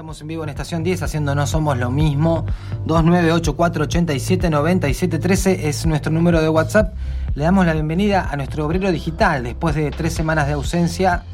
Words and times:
Estamos 0.00 0.22
en 0.22 0.28
vivo 0.28 0.44
en 0.44 0.48
Estación 0.48 0.82
10 0.82 1.02
haciendo 1.02 1.34
No 1.34 1.46
Somos 1.46 1.76
Lo 1.76 1.90
Mismo. 1.90 2.46
2984879713 2.86 5.58
es 5.64 5.84
nuestro 5.84 6.10
número 6.10 6.40
de 6.40 6.48
WhatsApp. 6.48 6.94
Le 7.34 7.44
damos 7.44 7.66
la 7.66 7.74
bienvenida 7.74 8.30
a 8.30 8.36
nuestro 8.36 8.64
obrero 8.64 8.90
digital 8.92 9.42
después 9.42 9.74
de 9.74 9.90
tres 9.90 10.14
semanas 10.14 10.46
de 10.46 10.54
ausencia 10.54 11.24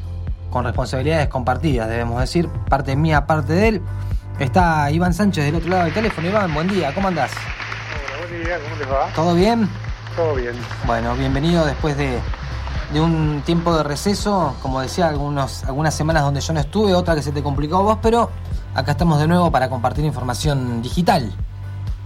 con 0.49 0.65
responsabilidades 0.65 1.29
compartidas, 1.29 1.87
debemos 1.87 2.19
decir, 2.19 2.49
parte 2.67 2.97
mía, 2.97 3.25
parte 3.25 3.53
de 3.53 3.69
él. 3.69 3.81
Está 4.37 4.91
Iván 4.91 5.13
Sánchez 5.13 5.45
del 5.45 5.55
otro 5.55 5.69
lado 5.69 5.85
del 5.85 5.93
teléfono. 5.93 6.27
Iván, 6.27 6.53
buen 6.53 6.67
día, 6.67 6.93
¿cómo 6.93 7.07
andás? 7.07 7.31
Hola, 7.31 8.27
buen 8.27 8.43
día, 8.43 8.59
¿cómo 8.61 8.75
les 8.75 8.89
va? 8.91 9.07
¿Todo 9.15 9.33
bien? 9.33 9.69
Todo 10.13 10.35
bien. 10.35 10.55
Bueno, 10.85 11.15
bienvenido 11.15 11.65
después 11.65 11.95
de, 11.95 12.19
de 12.91 12.99
un 12.99 13.43
tiempo 13.45 13.77
de 13.77 13.83
receso, 13.83 14.57
como 14.61 14.81
decía, 14.81 15.07
algunos, 15.07 15.63
algunas 15.63 15.95
semanas 15.95 16.23
donde 16.23 16.41
yo 16.41 16.51
no 16.51 16.59
estuve, 16.59 16.93
otra 16.93 17.15
que 17.15 17.21
se 17.21 17.31
te 17.31 17.41
complicó 17.41 17.77
a 17.77 17.81
vos, 17.81 17.99
pero 18.01 18.29
acá 18.77 18.91
estamos 18.91 19.19
de 19.19 19.27
nuevo 19.27 19.51
para 19.51 19.69
compartir 19.69 20.05
información 20.05 20.81
digital. 20.81 21.31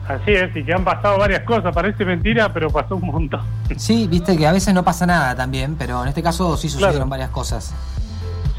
Así 0.07 0.31
es, 0.31 0.55
y 0.55 0.63
que 0.63 0.73
han 0.73 0.83
pasado 0.83 1.17
varias 1.19 1.43
cosas, 1.43 1.73
parece 1.73 2.03
mentira, 2.05 2.51
pero 2.51 2.69
pasó 2.69 2.95
un 2.95 3.07
montón. 3.07 3.41
Sí, 3.77 4.07
viste 4.07 4.35
que 4.37 4.47
a 4.47 4.51
veces 4.51 4.73
no 4.73 4.83
pasa 4.83 5.05
nada 5.05 5.35
también, 5.35 5.75
pero 5.77 6.01
en 6.03 6.09
este 6.09 6.23
caso 6.23 6.57
sí 6.57 6.67
sucedieron 6.69 6.95
Claro. 6.95 7.09
varias 7.09 7.29
cosas. 7.29 7.73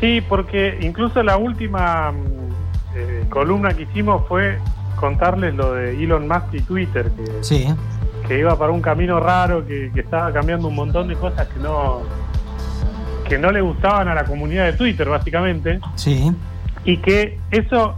Sí, 0.01 0.21
porque 0.29 0.79
incluso 0.83 1.23
la 1.23 1.37
última 1.37 2.13
mm, 2.13 2.17
eh, 2.97 3.27
columna 3.29 3.75
que 3.75 3.83
hicimos 3.83 4.27
fue 4.29 4.59
contarles 4.97 5.55
lo 5.55 5.73
de 5.75 6.03
Elon 6.03 6.29
Musk 6.29 6.53
y 6.55 6.61
Twitter, 6.61 7.11
que, 7.13 7.25
Sí, 7.43 7.67
que 8.29 8.39
iba 8.39 8.57
para 8.59 8.73
un 8.73 8.81
camino 8.83 9.19
raro, 9.21 9.67
que, 9.67 9.91
que 9.93 10.01
estaba 10.01 10.33
cambiando 10.33 10.69
un 10.69 10.75
montón 10.77 11.09
de 11.09 11.17
cosas 11.17 11.47
que 11.49 11.59
no 11.61 12.01
que 13.29 13.39
no 13.39 13.51
le 13.51 13.61
gustaban 13.63 14.09
a 14.09 14.15
la 14.15 14.25
comunidad 14.25 14.67
de 14.67 14.73
Twitter, 14.75 15.09
básicamente. 15.09 15.81
sí, 15.95 16.31
y 16.85 16.97
que 16.99 17.39
eso 17.51 17.95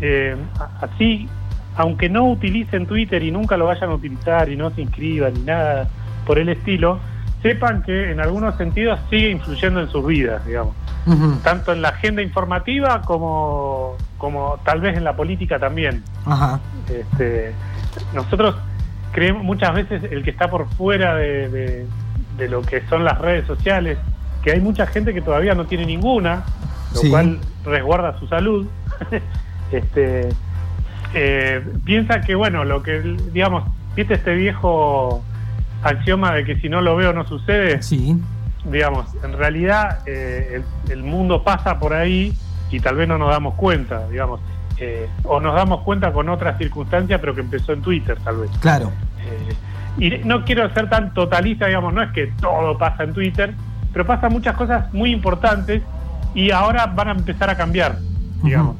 eh, 0.00 0.36
así 0.80 1.28
aunque 1.76 2.08
no 2.08 2.24
utilicen 2.28 2.86
Twitter 2.86 3.22
y 3.22 3.30
nunca 3.30 3.56
lo 3.56 3.66
vayan 3.66 3.90
a 3.90 3.94
utilizar 3.94 4.48
y 4.50 4.56
no 4.56 4.70
se 4.70 4.82
inscriban 4.82 5.32
ni 5.34 5.40
nada 5.40 5.88
por 6.26 6.38
el 6.38 6.48
estilo 6.50 6.98
sepan 7.42 7.82
que 7.82 8.10
en 8.12 8.20
algunos 8.20 8.56
sentidos 8.56 9.00
sigue 9.10 9.30
influyendo 9.30 9.80
en 9.80 9.88
sus 9.88 10.06
vidas 10.06 10.44
digamos. 10.46 10.74
Tanto 11.42 11.72
en 11.72 11.82
la 11.82 11.88
agenda 11.88 12.22
informativa 12.22 13.02
como 13.02 13.96
como 14.18 14.58
tal 14.64 14.80
vez 14.80 14.96
en 14.96 15.02
la 15.02 15.16
política 15.16 15.58
también. 15.58 16.04
Ajá, 16.24 16.60
este, 16.88 17.52
nosotros 18.14 18.54
creemos 19.10 19.42
muchas 19.42 19.74
veces 19.74 20.04
el 20.12 20.22
que 20.22 20.30
está 20.30 20.48
por 20.48 20.68
fuera 20.74 21.16
de, 21.16 21.48
de- 21.48 21.86
de 22.36 22.48
lo 22.48 22.62
que 22.62 22.80
son 22.88 23.04
las 23.04 23.18
redes 23.18 23.46
sociales, 23.46 23.98
que 24.42 24.52
hay 24.52 24.60
mucha 24.60 24.86
gente 24.86 25.12
que 25.12 25.20
todavía 25.20 25.54
no 25.56 25.64
tiene 25.66 25.84
ninguna, 25.86 26.44
lo 26.94 27.00
Sí. 27.00 27.10
cual 27.10 27.38
resguarda 27.64 28.18
su 28.18 28.26
salud. 28.28 28.66
este, 29.72 30.28
eh, 31.14 31.64
piensa 31.84 32.20
que, 32.20 32.34
bueno, 32.34 32.64
lo 32.64 32.82
que, 32.82 33.00
digamos, 33.32 33.64
viste 33.96 34.14
este 34.14 34.34
viejo 34.34 35.22
axioma 35.82 36.32
de 36.34 36.44
que 36.44 36.56
si 36.60 36.68
no 36.68 36.80
lo 36.80 36.94
veo 36.96 37.12
no 37.12 37.26
sucede 37.26 37.82
sí, 37.82 38.16
digamos, 38.70 39.06
en 39.24 39.32
realidad 39.36 39.98
eh, 40.06 40.62
el, 40.86 40.92
el 40.92 41.02
mundo 41.02 41.42
pasa 41.42 41.80
por 41.80 41.92
ahí 41.92 42.32
y 42.70 42.78
tal 42.78 42.94
vez 42.96 43.08
no 43.08 43.18
nos 43.18 43.30
damos 43.30 43.54
cuenta, 43.54 44.06
digamos, 44.08 44.40
eh, 44.78 45.08
o 45.24 45.40
nos 45.40 45.54
damos 45.54 45.80
cuenta 45.82 46.12
con 46.12 46.28
otras 46.28 46.56
circunstancias, 46.58 47.18
pero 47.20 47.34
que 47.34 47.40
empezó 47.40 47.72
en 47.72 47.82
Twitter, 47.82 48.16
tal 48.24 48.36
vez. 48.38 48.50
claro, 48.60 48.90
y 49.98 50.08
no 50.24 50.44
quiero 50.44 50.72
ser 50.72 50.88
tan 50.88 51.12
totalista, 51.12 51.66
digamos, 51.66 51.92
no 51.92 52.02
es 52.02 52.10
que 52.12 52.28
todo 52.40 52.78
pasa 52.78 53.02
en 53.02 53.12
Twitter, 53.12 53.52
pero 53.92 54.06
pasan 54.06 54.32
muchas 54.32 54.56
cosas 54.56 54.92
muy 54.94 55.10
importantes 55.12 55.82
y 56.34 56.50
ahora 56.50 56.86
van 56.86 57.08
a 57.08 57.12
empezar 57.12 57.50
a 57.50 57.56
cambiar, 57.56 57.98
digamos. 58.42 58.76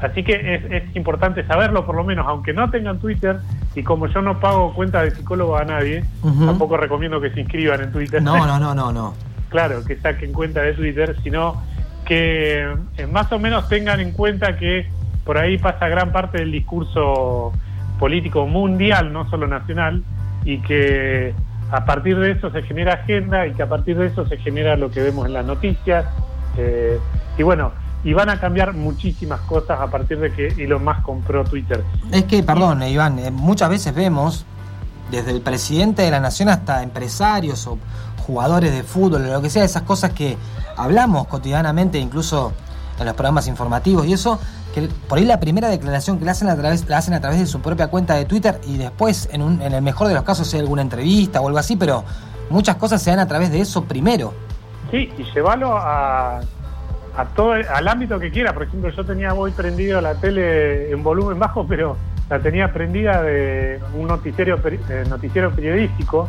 Así 0.00 0.22
que 0.22 0.54
es, 0.54 0.64
es 0.70 0.96
importante 0.96 1.44
saberlo, 1.46 1.84
por 1.84 1.96
lo 1.96 2.04
menos, 2.04 2.26
aunque 2.28 2.52
no 2.52 2.70
tengan 2.70 2.98
Twitter, 2.98 3.38
y 3.74 3.82
como 3.82 4.06
yo 4.06 4.22
no 4.22 4.38
pago 4.38 4.72
cuenta 4.74 5.02
de 5.02 5.10
psicólogo 5.10 5.56
a 5.56 5.64
nadie, 5.64 6.04
tampoco 6.22 6.76
recomiendo 6.76 7.20
que 7.20 7.30
se 7.30 7.40
inscriban 7.40 7.82
en 7.82 7.92
Twitter. 7.92 8.22
no, 8.22 8.46
no, 8.46 8.58
no, 8.58 8.74
no, 8.74 8.92
no, 8.92 9.14
claro, 9.48 9.84
que 9.84 9.96
saquen 9.96 10.32
cuenta 10.32 10.62
de 10.62 10.74
Twitter, 10.74 11.16
sino 11.22 11.60
que 12.04 12.66
eh, 12.96 13.06
más 13.06 13.30
o 13.32 13.38
menos 13.38 13.68
tengan 13.68 14.00
en 14.00 14.12
cuenta 14.12 14.56
que 14.56 14.88
por 15.24 15.36
ahí 15.36 15.58
pasa 15.58 15.88
gran 15.88 16.10
parte 16.10 16.38
del 16.38 16.52
discurso 16.52 17.52
político 17.98 18.46
mundial, 18.46 19.12
no 19.12 19.28
solo 19.28 19.46
nacional, 19.46 20.02
y 20.44 20.58
que 20.60 21.34
a 21.70 21.84
partir 21.84 22.18
de 22.18 22.30
eso 22.30 22.50
se 22.50 22.62
genera 22.62 22.94
agenda 22.94 23.46
y 23.46 23.52
que 23.52 23.62
a 23.62 23.68
partir 23.68 23.98
de 23.98 24.06
eso 24.06 24.26
se 24.26 24.38
genera 24.38 24.76
lo 24.76 24.90
que 24.90 25.02
vemos 25.02 25.26
en 25.26 25.34
las 25.34 25.44
noticias. 25.44 26.06
Eh, 26.58 26.98
y 27.38 27.42
bueno, 27.42 27.72
y 28.04 28.12
van 28.12 28.28
a 28.28 28.38
cambiar 28.38 28.74
muchísimas 28.74 29.40
cosas 29.40 29.80
a 29.80 29.86
partir 29.86 30.18
de 30.18 30.32
que 30.32 30.48
Elon 30.48 30.84
Musk 30.84 31.02
compró 31.02 31.44
Twitter. 31.44 31.82
Es 32.12 32.24
que, 32.24 32.42
perdón, 32.42 32.82
eh, 32.82 32.90
Iván, 32.90 33.18
eh, 33.18 33.30
muchas 33.30 33.70
veces 33.70 33.94
vemos, 33.94 34.44
desde 35.10 35.30
el 35.30 35.40
presidente 35.40 36.02
de 36.02 36.10
la 36.10 36.20
nación 36.20 36.48
hasta 36.48 36.82
empresarios 36.82 37.66
o 37.66 37.78
jugadores 38.26 38.72
de 38.72 38.82
fútbol 38.82 39.24
o 39.24 39.32
lo 39.32 39.40
que 39.40 39.50
sea, 39.50 39.64
esas 39.64 39.82
cosas 39.82 40.12
que 40.12 40.36
hablamos 40.76 41.26
cotidianamente, 41.28 41.98
incluso 41.98 42.52
en 42.98 43.06
los 43.06 43.14
programas 43.14 43.46
informativos 43.46 44.06
y 44.06 44.12
eso, 44.12 44.38
que 44.74 44.88
por 45.08 45.18
ahí 45.18 45.24
la 45.24 45.40
primera 45.40 45.68
declaración 45.68 46.18
que 46.18 46.24
la 46.24 46.32
hacen 46.32 46.48
a 46.48 46.56
través, 46.56 46.88
la 46.88 46.98
hacen 46.98 47.14
a 47.14 47.20
través 47.20 47.38
de 47.38 47.46
su 47.46 47.60
propia 47.60 47.86
cuenta 47.86 48.14
de 48.14 48.24
Twitter 48.24 48.60
y 48.66 48.76
después, 48.76 49.28
en, 49.32 49.42
un, 49.42 49.62
en 49.62 49.72
el 49.72 49.82
mejor 49.82 50.08
de 50.08 50.14
los 50.14 50.24
casos, 50.24 50.52
hay 50.54 50.60
alguna 50.60 50.82
entrevista 50.82 51.40
o 51.40 51.46
algo 51.46 51.58
así, 51.58 51.76
pero 51.76 52.04
muchas 52.50 52.76
cosas 52.76 53.00
se 53.00 53.10
dan 53.10 53.20
a 53.20 53.28
través 53.28 53.50
de 53.50 53.60
eso 53.60 53.84
primero. 53.84 54.47
Sí, 54.90 55.12
y 55.18 55.22
llevarlo 55.34 55.76
a, 55.76 56.40
a 57.16 57.24
todo 57.36 57.54
el- 57.56 57.66
al 57.68 57.86
ámbito 57.88 58.18
que 58.18 58.30
quiera. 58.30 58.52
Por 58.52 58.62
ejemplo, 58.64 58.90
yo 58.90 59.04
tenía 59.04 59.34
hoy 59.34 59.50
prendido 59.52 60.00
la 60.00 60.14
tele 60.14 60.90
en 60.90 61.02
volumen 61.02 61.38
bajo, 61.38 61.66
pero 61.68 61.96
la 62.30 62.38
tenía 62.40 62.72
prendida 62.72 63.22
de 63.22 63.80
un 63.94 64.06
noticiero, 64.06 64.58
eh, 64.64 65.04
noticiero 65.08 65.50
periodístico 65.50 66.28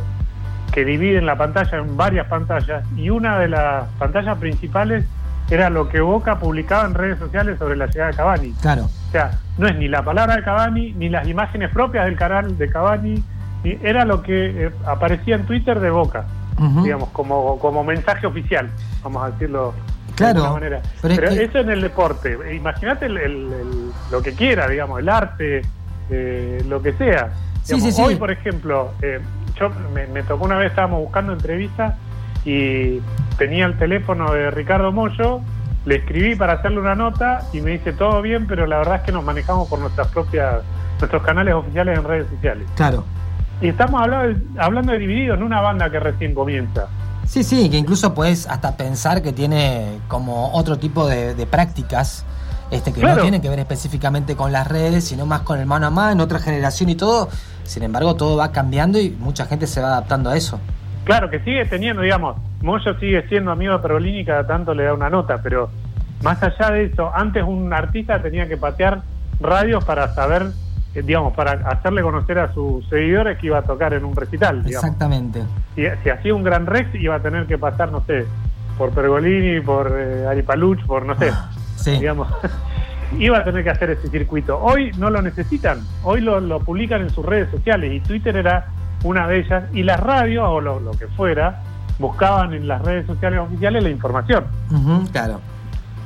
que 0.72 0.86
divide 0.86 1.22
la 1.22 1.36
pantalla 1.36 1.78
en 1.80 1.98
varias 1.98 2.28
pantallas 2.28 2.84
y 2.96 3.10
una 3.10 3.40
de 3.40 3.48
las 3.50 3.86
pantallas 3.98 4.38
principales 4.38 5.04
era 5.50 5.70
lo 5.72 5.90
que 5.90 6.00
Boca 6.00 6.38
publicaba 6.38 6.86
en 6.86 6.94
redes 6.94 7.18
sociales 7.18 7.58
sobre 7.58 7.76
la 7.76 7.88
llegada 7.88 8.12
de 8.12 8.18
Cavani. 8.18 8.52
Claro. 8.62 8.84
O 8.84 9.12
sea, 9.12 9.32
no 9.58 9.68
es 9.68 9.76
ni 9.78 9.88
la 9.88 10.04
palabra 10.04 10.36
de 10.36 10.44
Cavani, 10.44 10.94
ni 10.94 11.10
las 11.10 11.28
imágenes 11.28 11.72
propias 11.72 12.06
del 12.06 12.16
canal 12.16 12.56
de 12.56 12.70
Cavani, 12.70 13.24
ni- 13.64 13.80
era 13.82 14.06
lo 14.06 14.22
que 14.22 14.68
eh, 14.68 14.72
aparecía 14.86 15.36
en 15.36 15.46
Twitter 15.48 15.80
de 15.80 15.90
Boca 15.90 16.26
Digamos, 16.84 17.10
como, 17.10 17.58
como 17.60 17.84
mensaje 17.84 18.28
oficial, 18.28 18.70
vamos 19.04 19.24
a 19.24 19.32
decirlo 19.32 19.74
Claro, 20.16 20.42
de 20.42 20.46
alguna 20.48 20.54
manera. 20.60 20.82
pero 21.02 21.16
Pero, 21.16 21.28
es 21.30 21.38
que- 21.38 21.44
eso 21.46 21.58
en 21.60 21.70
el 21.70 21.82
deporte. 21.82 22.38
Imagínate 22.54 23.06
el- 23.06 23.18
el- 23.18 23.54
el- 23.54 23.92
lo 24.12 24.22
que 24.22 24.34
quiera, 24.34 24.68
digamos, 24.68 25.00
el 25.00 25.08
arte, 25.10 25.62
eh, 26.10 26.64
lo 26.68 26.82
que 26.82 26.94
sea. 26.94 27.30
Sí, 27.64 27.76
Digamos, 27.76 27.84
sí, 27.84 27.92
sí. 27.94 28.02
Hoy, 28.02 28.16
por 28.16 28.32
ejemplo, 28.32 28.92
eh, 29.02 29.20
yo 29.60 29.70
me, 29.94 30.08
me 30.08 30.24
tocó 30.24 30.46
una 30.46 30.58
vez, 30.58 30.70
estábamos 30.72 31.00
buscando 31.02 31.32
entrevistas 31.34 31.96
y 32.46 33.00
tenía 33.38 33.66
el 33.66 33.78
teléfono 33.78 34.32
de 34.34 34.52
Ricardo 34.52 34.92
Mollo, 34.92 35.42
le 35.86 35.96
escribí 35.98 36.36
para 36.36 36.54
hacerle 36.54 36.80
una 36.82 36.96
nota 36.96 37.42
y 37.54 37.62
me 37.62 37.72
dice 37.72 37.94
todo 37.94 38.22
bien, 38.22 38.48
pero 38.48 38.66
la 38.68 38.80
verdad 38.80 38.96
es 38.98 39.02
que 39.04 39.12
nos 39.12 39.24
manejamos 39.24 39.70
por 39.70 39.80
nuestras 39.80 40.08
propias, 40.10 40.58
nuestros 41.00 41.24
canales 41.24 41.54
oficiales 41.54 41.98
en 41.98 42.04
redes 42.04 42.28
sociales. 42.30 42.68
Claro. 42.76 43.06
Y 43.62 43.70
estamos 43.70 44.02
hablando, 44.02 44.40
hablando 44.58 44.92
de 44.92 45.00
dividido 45.00 45.36
en 45.36 45.44
una 45.44 45.62
banda 45.62 45.90
que 45.90 46.00
recién 46.00 46.34
comienza. 46.34 46.88
Sí, 47.26 47.44
sí, 47.44 47.70
que 47.70 47.78
incluso 47.78 48.14
puedes 48.14 48.48
hasta 48.48 48.76
pensar 48.78 49.22
que 49.22 49.34
tiene 49.34 50.00
como 50.08 50.52
otro 50.54 50.78
tipo 50.78 51.08
de, 51.08 51.36
de 51.36 51.46
prácticas 51.46 52.26
este, 52.72 52.94
que 52.94 53.02
no 53.02 53.18
tienen 53.18 53.42
que 53.42 53.50
ver 53.50 53.60
específicamente 53.60 54.36
con 54.36 54.52
las 54.52 54.68
redes, 54.68 55.04
sino 55.04 55.26
más 55.26 55.42
con 55.42 55.60
el 55.60 55.66
mano 55.66 55.88
a 55.88 55.90
mano, 55.90 56.24
otra 56.24 56.40
generación 56.40 56.90
y 56.90 56.96
todo. 56.96 57.30
Sin 57.64 57.84
embargo, 57.84 58.16
todo 58.16 58.38
va 58.38 58.52
cambiando 58.52 59.00
y 59.00 59.10
mucha 59.10 59.46
gente 59.46 59.68
se 59.68 59.82
va 59.82 59.88
adaptando 59.88 60.30
a 60.30 60.38
eso. 60.38 60.60
Claro, 61.04 61.30
que 61.30 61.40
sigue 61.40 61.66
teniendo, 61.66 62.02
digamos, 62.04 62.38
Moyo 62.62 62.94
sigue 63.00 63.28
siendo 63.28 63.52
amigo 63.52 63.74
de 63.74 63.80
Perolini 63.80 64.20
y 64.20 64.26
cada 64.26 64.46
tanto 64.46 64.74
le 64.74 64.84
da 64.84 64.94
una 64.94 65.10
nota, 65.10 65.40
pero 65.42 65.70
más 66.22 66.42
allá 66.44 66.72
de 66.72 66.86
eso, 66.86 67.12
antes 67.14 67.44
un 67.44 67.74
artista 67.74 68.22
tenía 68.22 68.48
que 68.48 68.58
patear 68.58 69.02
radios 69.40 69.84
para 69.86 70.14
saber, 70.14 70.52
digamos, 70.94 71.34
para 71.34 71.52
hacerle 71.70 72.02
conocer 72.02 72.40
a 72.40 72.54
sus 72.54 72.88
seguidores 72.90 73.38
que 73.38 73.48
iba 73.48 73.60
a 73.60 73.62
tocar 73.62 73.94
en 73.94 74.04
un 74.06 74.16
recital, 74.16 74.64
digamos. 74.64 74.84
Exactamente. 74.86 75.44
Si, 75.76 75.84
si 76.04 76.10
hacía 76.10 76.34
un 76.34 76.44
gran 76.44 76.66
Rex 76.66 76.94
iba 76.96 77.16
a 77.16 77.20
tener 77.20 77.46
que 77.46 77.58
pasar, 77.58 77.92
no 77.92 78.04
sé, 78.06 78.26
por 78.78 78.92
Pergolini, 78.92 79.62
por 79.62 79.94
eh, 79.98 80.26
Ari 80.28 80.42
Paluch, 80.42 80.84
por 80.86 81.06
no 81.06 81.18
sé, 81.18 81.32
Sí. 81.76 81.92
digamos. 81.92 82.28
iba 83.18 83.38
a 83.40 83.44
tener 83.44 83.64
que 83.64 83.70
hacer 83.70 83.90
ese 83.92 84.08
circuito. 84.10 84.60
Hoy 84.60 84.92
no 84.98 85.10
lo 85.10 85.22
necesitan, 85.22 85.80
hoy 86.04 86.22
lo, 86.22 86.40
lo 86.40 86.60
publican 86.60 87.02
en 87.02 87.10
sus 87.10 87.26
redes 87.26 87.50
sociales 87.52 87.92
y 87.94 88.00
Twitter 88.02 88.36
era 88.36 88.68
una 89.04 89.28
de 89.28 89.40
ellas 89.40 89.64
y 89.74 89.84
las 89.84 90.00
radios 90.00 90.46
o 90.48 90.60
lo, 90.62 90.80
lo 90.80 90.92
que 90.92 91.08
fuera 91.08 91.62
buscaban 92.00 92.54
en 92.54 92.68
las 92.68 92.82
redes 92.82 93.06
sociales 93.08 93.40
oficiales 93.40 93.84
la 93.84 93.90
información. 93.90 94.46
Claro. 95.12 95.40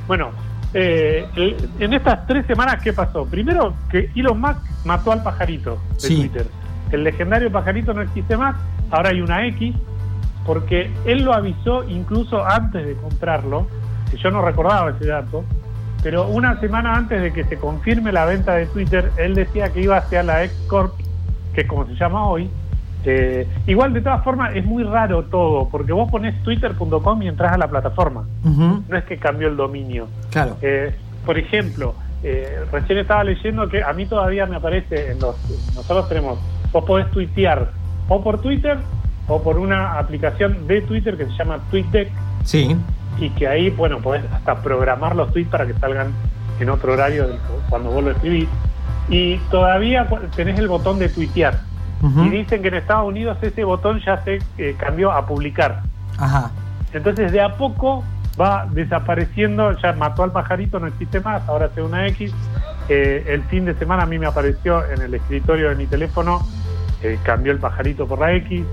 Bueno, 0.08 0.30
eh, 0.74 1.26
el- 1.36 1.70
en 1.80 1.94
estas 1.94 2.26
tres 2.28 2.46
semanas, 2.48 2.82
¿qué 2.84 2.94
pasó? 2.94 3.26
Primero, 3.26 3.74
que 3.90 4.10
Elon 4.16 4.40
Musk 4.40 4.58
mató 4.86 5.12
al 5.12 5.22
pajarito 5.24 5.78
de 5.94 6.00
Sí. 6.00 6.16
Twitter. 6.18 6.48
El 6.92 7.04
legendario 7.04 7.52
pajarito 7.52 7.94
no 7.94 8.02
existe 8.02 8.38
más, 8.38 8.56
ahora 8.92 9.10
hay 9.10 9.22
una 9.22 9.46
X, 9.48 9.76
porque 10.46 10.92
él 11.06 11.24
lo 11.24 11.34
avisó 11.34 11.84
incluso 11.90 12.46
antes 12.46 12.86
de 12.86 12.94
comprarlo, 12.96 13.68
que 14.12 14.18
yo 14.18 14.30
no 14.32 14.42
recordaba 14.42 14.92
ese 14.92 15.08
dato, 15.08 15.44
pero 16.04 16.28
una 16.28 16.60
semana 16.60 16.96
antes 16.96 17.22
de 17.22 17.32
que 17.32 17.46
se 17.46 17.58
confirme 17.58 18.12
la 18.12 18.26
venta 18.26 18.56
de 18.56 18.66
Twitter, 18.68 19.10
él 19.18 19.36
decía 19.36 19.72
que 19.72 19.82
iba 19.82 19.98
hacia 19.98 20.22
la 20.24 20.44
X 20.44 20.66
Corp, 20.68 20.94
que 21.54 21.62
es 21.62 21.68
como 21.68 21.86
se 21.86 21.96
llama 21.96 22.26
hoy. 22.28 22.50
Eh, 23.06 23.48
igual, 23.68 23.92
de 23.94 24.02
todas 24.02 24.24
formas, 24.24 24.56
es 24.56 24.66
muy 24.66 24.84
raro 24.84 25.24
todo, 25.26 25.68
porque 25.70 25.92
vos 25.92 26.10
pones 26.10 26.42
twitter.com 26.44 27.22
y 27.22 27.28
entras 27.28 27.52
a 27.54 27.58
la 27.58 27.68
plataforma. 27.68 28.24
No 28.44 28.98
es 28.98 29.04
que 29.06 29.18
cambió 29.18 29.48
el 29.50 29.58
dominio. 29.58 30.08
Claro. 30.34 30.58
Eh, 30.62 30.96
por 31.26 31.38
ejemplo, 31.38 31.96
eh, 32.24 32.66
recién 32.72 32.98
estaba 32.98 33.24
leyendo 33.24 33.70
que 33.70 33.84
a 33.84 33.94
mí 33.94 34.06
todavía 34.06 34.46
me 34.48 34.56
aparece 34.56 35.12
en 35.12 35.20
los. 35.20 35.36
Nosotros 35.76 36.10
tenemos. 36.10 36.40
Vos 36.72 36.84
podés 36.86 37.10
tuitear 37.12 37.72
o 38.10 38.22
por 38.24 38.42
Twitter 38.42 38.80
o 39.28 39.42
por 39.42 39.60
una 39.60 40.00
aplicación 40.00 40.68
de 40.68 40.82
Twitter 40.82 41.16
que 41.16 41.26
se 41.26 41.32
llama 41.32 41.60
TweetDeck. 41.70 42.10
Sí. 42.44 42.76
Y 43.20 43.30
que 43.30 43.48
ahí, 43.48 43.70
bueno, 43.70 44.00
podés 44.00 44.24
hasta 44.32 44.62
programar 44.62 45.16
los 45.16 45.32
tweets 45.32 45.50
para 45.52 45.68
que 45.68 45.74
salgan 45.76 46.12
en 46.60 46.70
otro 46.70 46.94
horario 46.94 47.28
cuando 47.70 47.92
vos 47.92 48.04
lo 48.04 48.12
escribís. 48.12 48.50
Y 49.08 49.38
todavía 49.52 50.08
tenés 50.36 50.58
el 50.58 50.68
botón 50.68 50.98
de 50.98 51.10
tuitear. 51.10 51.62
Y 52.04 52.30
dicen 52.30 52.62
que 52.62 52.68
en 52.68 52.74
Estados 52.74 53.08
Unidos 53.08 53.38
ese 53.42 53.64
botón 53.64 54.02
ya 54.06 54.22
se 54.24 54.40
eh, 54.58 54.76
cambió 54.78 55.14
a 55.14 55.26
publicar. 55.26 55.84
Ajá. 56.18 56.52
Entonces, 56.92 57.32
de 57.32 57.40
a 57.40 57.56
poco 57.56 58.04
va 58.40 58.68
desapareciendo, 58.72 59.78
ya 59.80 59.94
mató 59.94 60.24
al 60.24 60.32
pajarito, 60.32 60.80
no 60.80 60.88
existe 60.88 61.20
más, 61.20 61.48
ahora 61.48 61.68
hace 61.68 61.82
una 61.82 62.08
X. 62.08 62.32
Eh, 62.90 63.24
el 63.28 63.44
fin 63.44 63.66
de 63.66 63.76
semana 63.76 64.04
a 64.04 64.06
mí 64.06 64.20
me 64.20 64.26
apareció 64.26 64.84
en 64.86 65.02
el 65.02 65.14
escritorio 65.14 65.70
de 65.70 65.76
mi 65.76 65.86
teléfono, 65.88 66.46
eh, 67.02 67.20
cambió 67.24 67.52
el 67.52 67.60
pajarito 67.60 68.08
por 68.08 68.20
la 68.20 68.34
X, 68.34 68.64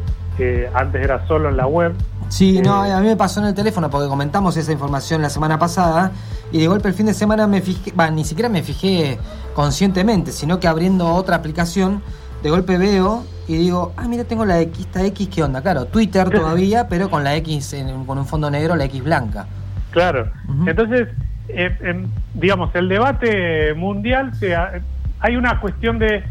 antes 0.72 1.04
era 1.04 1.26
solo 1.26 1.50
en 1.50 1.56
la 1.58 1.66
web. 1.66 1.94
Sí, 2.30 2.62
no, 2.62 2.86
eh, 2.86 2.92
a 2.92 3.00
mí 3.00 3.08
me 3.08 3.16
pasó 3.16 3.40
en 3.40 3.46
el 3.46 3.54
teléfono 3.54 3.90
porque 3.90 4.08
comentamos 4.08 4.56
esa 4.56 4.70
información 4.72 5.20
la 5.20 5.28
semana 5.28 5.58
pasada 5.58 6.12
y 6.52 6.60
de 6.60 6.68
golpe 6.68 6.88
el 6.88 6.94
fin 6.94 7.06
de 7.06 7.14
semana 7.14 7.46
me 7.48 7.60
fijé, 7.60 7.92
ni 8.12 8.24
siquiera 8.24 8.48
me 8.48 8.62
fijé 8.62 9.18
conscientemente, 9.52 10.30
sino 10.30 10.60
que 10.60 10.68
abriendo 10.68 11.12
otra 11.12 11.36
aplicación, 11.36 12.02
de 12.42 12.50
golpe 12.50 12.78
veo 12.78 13.24
y 13.50 13.56
digo, 13.56 13.92
ah, 13.96 14.06
mira, 14.06 14.22
tengo 14.22 14.44
la 14.44 14.60
X, 14.60 14.86
esta 14.86 15.04
X, 15.06 15.28
¿qué 15.28 15.42
onda? 15.42 15.60
Claro, 15.60 15.86
Twitter 15.86 16.30
todavía, 16.30 16.86
pero 16.88 17.10
con 17.10 17.24
la 17.24 17.34
X, 17.36 17.74
con 18.06 18.16
un 18.16 18.26
fondo 18.26 18.48
negro, 18.48 18.76
la 18.76 18.84
X 18.84 19.02
blanca. 19.02 19.46
Claro, 19.90 20.30
entonces, 20.66 21.08
eh, 21.48 22.06
digamos, 22.34 22.72
el 22.76 22.88
debate 22.88 23.74
mundial, 23.74 24.32
se 24.36 24.54
hay 24.54 25.36
una 25.36 25.60
cuestión 25.60 25.98
de... 25.98 26.22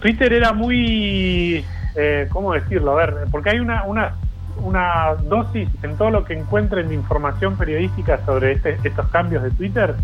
Twitter 0.00 0.34
era 0.34 0.52
muy, 0.52 1.64
eh, 1.96 2.28
¿cómo 2.30 2.52
decirlo? 2.52 2.92
A 2.92 3.06
ver, 3.06 3.14
porque 3.30 3.48
hay 3.48 3.60
una, 3.60 3.84
una, 3.84 4.16
una 4.58 5.14
dosis 5.14 5.70
en 5.82 5.96
todo 5.96 6.10
lo 6.10 6.24
que 6.26 6.34
encuentren 6.34 6.88
de 6.88 6.94
información 6.94 7.56
periodística 7.56 8.22
sobre 8.26 8.52
este, 8.52 8.78
estos 8.84 9.08
cambios 9.08 9.42
de 9.42 9.50
Twitter, 9.52 9.94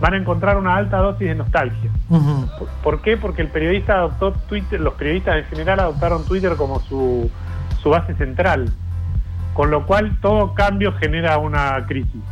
van 0.00 0.14
a 0.14 0.16
encontrar 0.16 0.56
una 0.56 0.76
alta 0.76 0.96
dosis 0.98 1.28
de 1.28 1.34
nostalgia. 1.34 1.90
¿Por, 2.82 3.02
qué? 3.02 3.16
Porque 3.16 3.42
el 3.42 3.48
periodista 3.48 3.94
adoptó 3.94 4.32
Twitter, 4.32 4.80
los 4.80 4.94
periodistas 4.94 5.36
en 5.36 5.44
general 5.44 5.80
adoptaron 5.80 6.24
Twitter 6.24 6.54
como 6.56 6.80
su, 6.80 7.30
su 7.82 7.90
base 7.90 8.14
central, 8.14 8.70
con 9.52 9.70
lo 9.70 9.86
cual 9.86 10.18
todo 10.20 10.54
cambio 10.54 10.92
genera 10.92 11.38
una 11.38 11.84
crisis. 11.86 12.22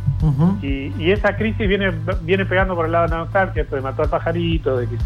y, 0.61 0.93
y, 0.97 1.11
esa 1.11 1.37
crisis 1.37 1.67
viene, 1.67 1.93
viene 2.23 2.45
pegando 2.45 2.75
por 2.75 2.87
el 2.87 2.91
lado 2.91 3.05
de 3.05 3.11
la 3.11 3.17
nostalgia, 3.17 3.61
esto 3.61 3.75
de 3.75 3.81
matar 3.81 4.05
al 4.05 4.09
pajarito, 4.09 4.77
de 4.77 4.87
que, 4.87 4.97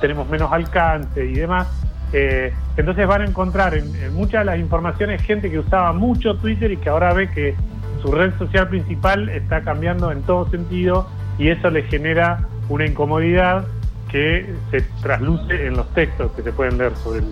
tenemos 0.00 0.28
menos 0.28 0.52
alcance 0.52 1.24
y 1.24 1.34
demás. 1.34 1.66
Eh, 2.14 2.52
entonces 2.76 3.06
van 3.06 3.22
a 3.22 3.24
encontrar 3.24 3.74
en, 3.74 3.94
en, 3.96 4.14
muchas 4.14 4.42
de 4.42 4.44
las 4.44 4.58
informaciones 4.58 5.22
gente 5.22 5.50
que 5.50 5.58
usaba 5.58 5.92
mucho 5.92 6.36
Twitter 6.36 6.70
y 6.70 6.76
que 6.76 6.90
ahora 6.90 7.12
ve 7.14 7.30
que 7.30 7.54
su 8.02 8.12
red 8.12 8.32
social 8.38 8.68
principal 8.68 9.28
está 9.30 9.62
cambiando 9.62 10.12
en 10.12 10.22
todo 10.22 10.48
sentido 10.50 11.08
y 11.42 11.48
eso 11.48 11.70
le 11.70 11.82
genera 11.82 12.46
una 12.68 12.86
incomodidad 12.86 13.64
que 14.12 14.54
se 14.70 14.82
trasluce 15.02 15.66
en 15.66 15.76
los 15.76 15.92
textos 15.92 16.30
que 16.36 16.42
se 16.42 16.52
pueden 16.52 16.78
leer 16.78 16.94
sobre 17.02 17.18
el, 17.18 17.24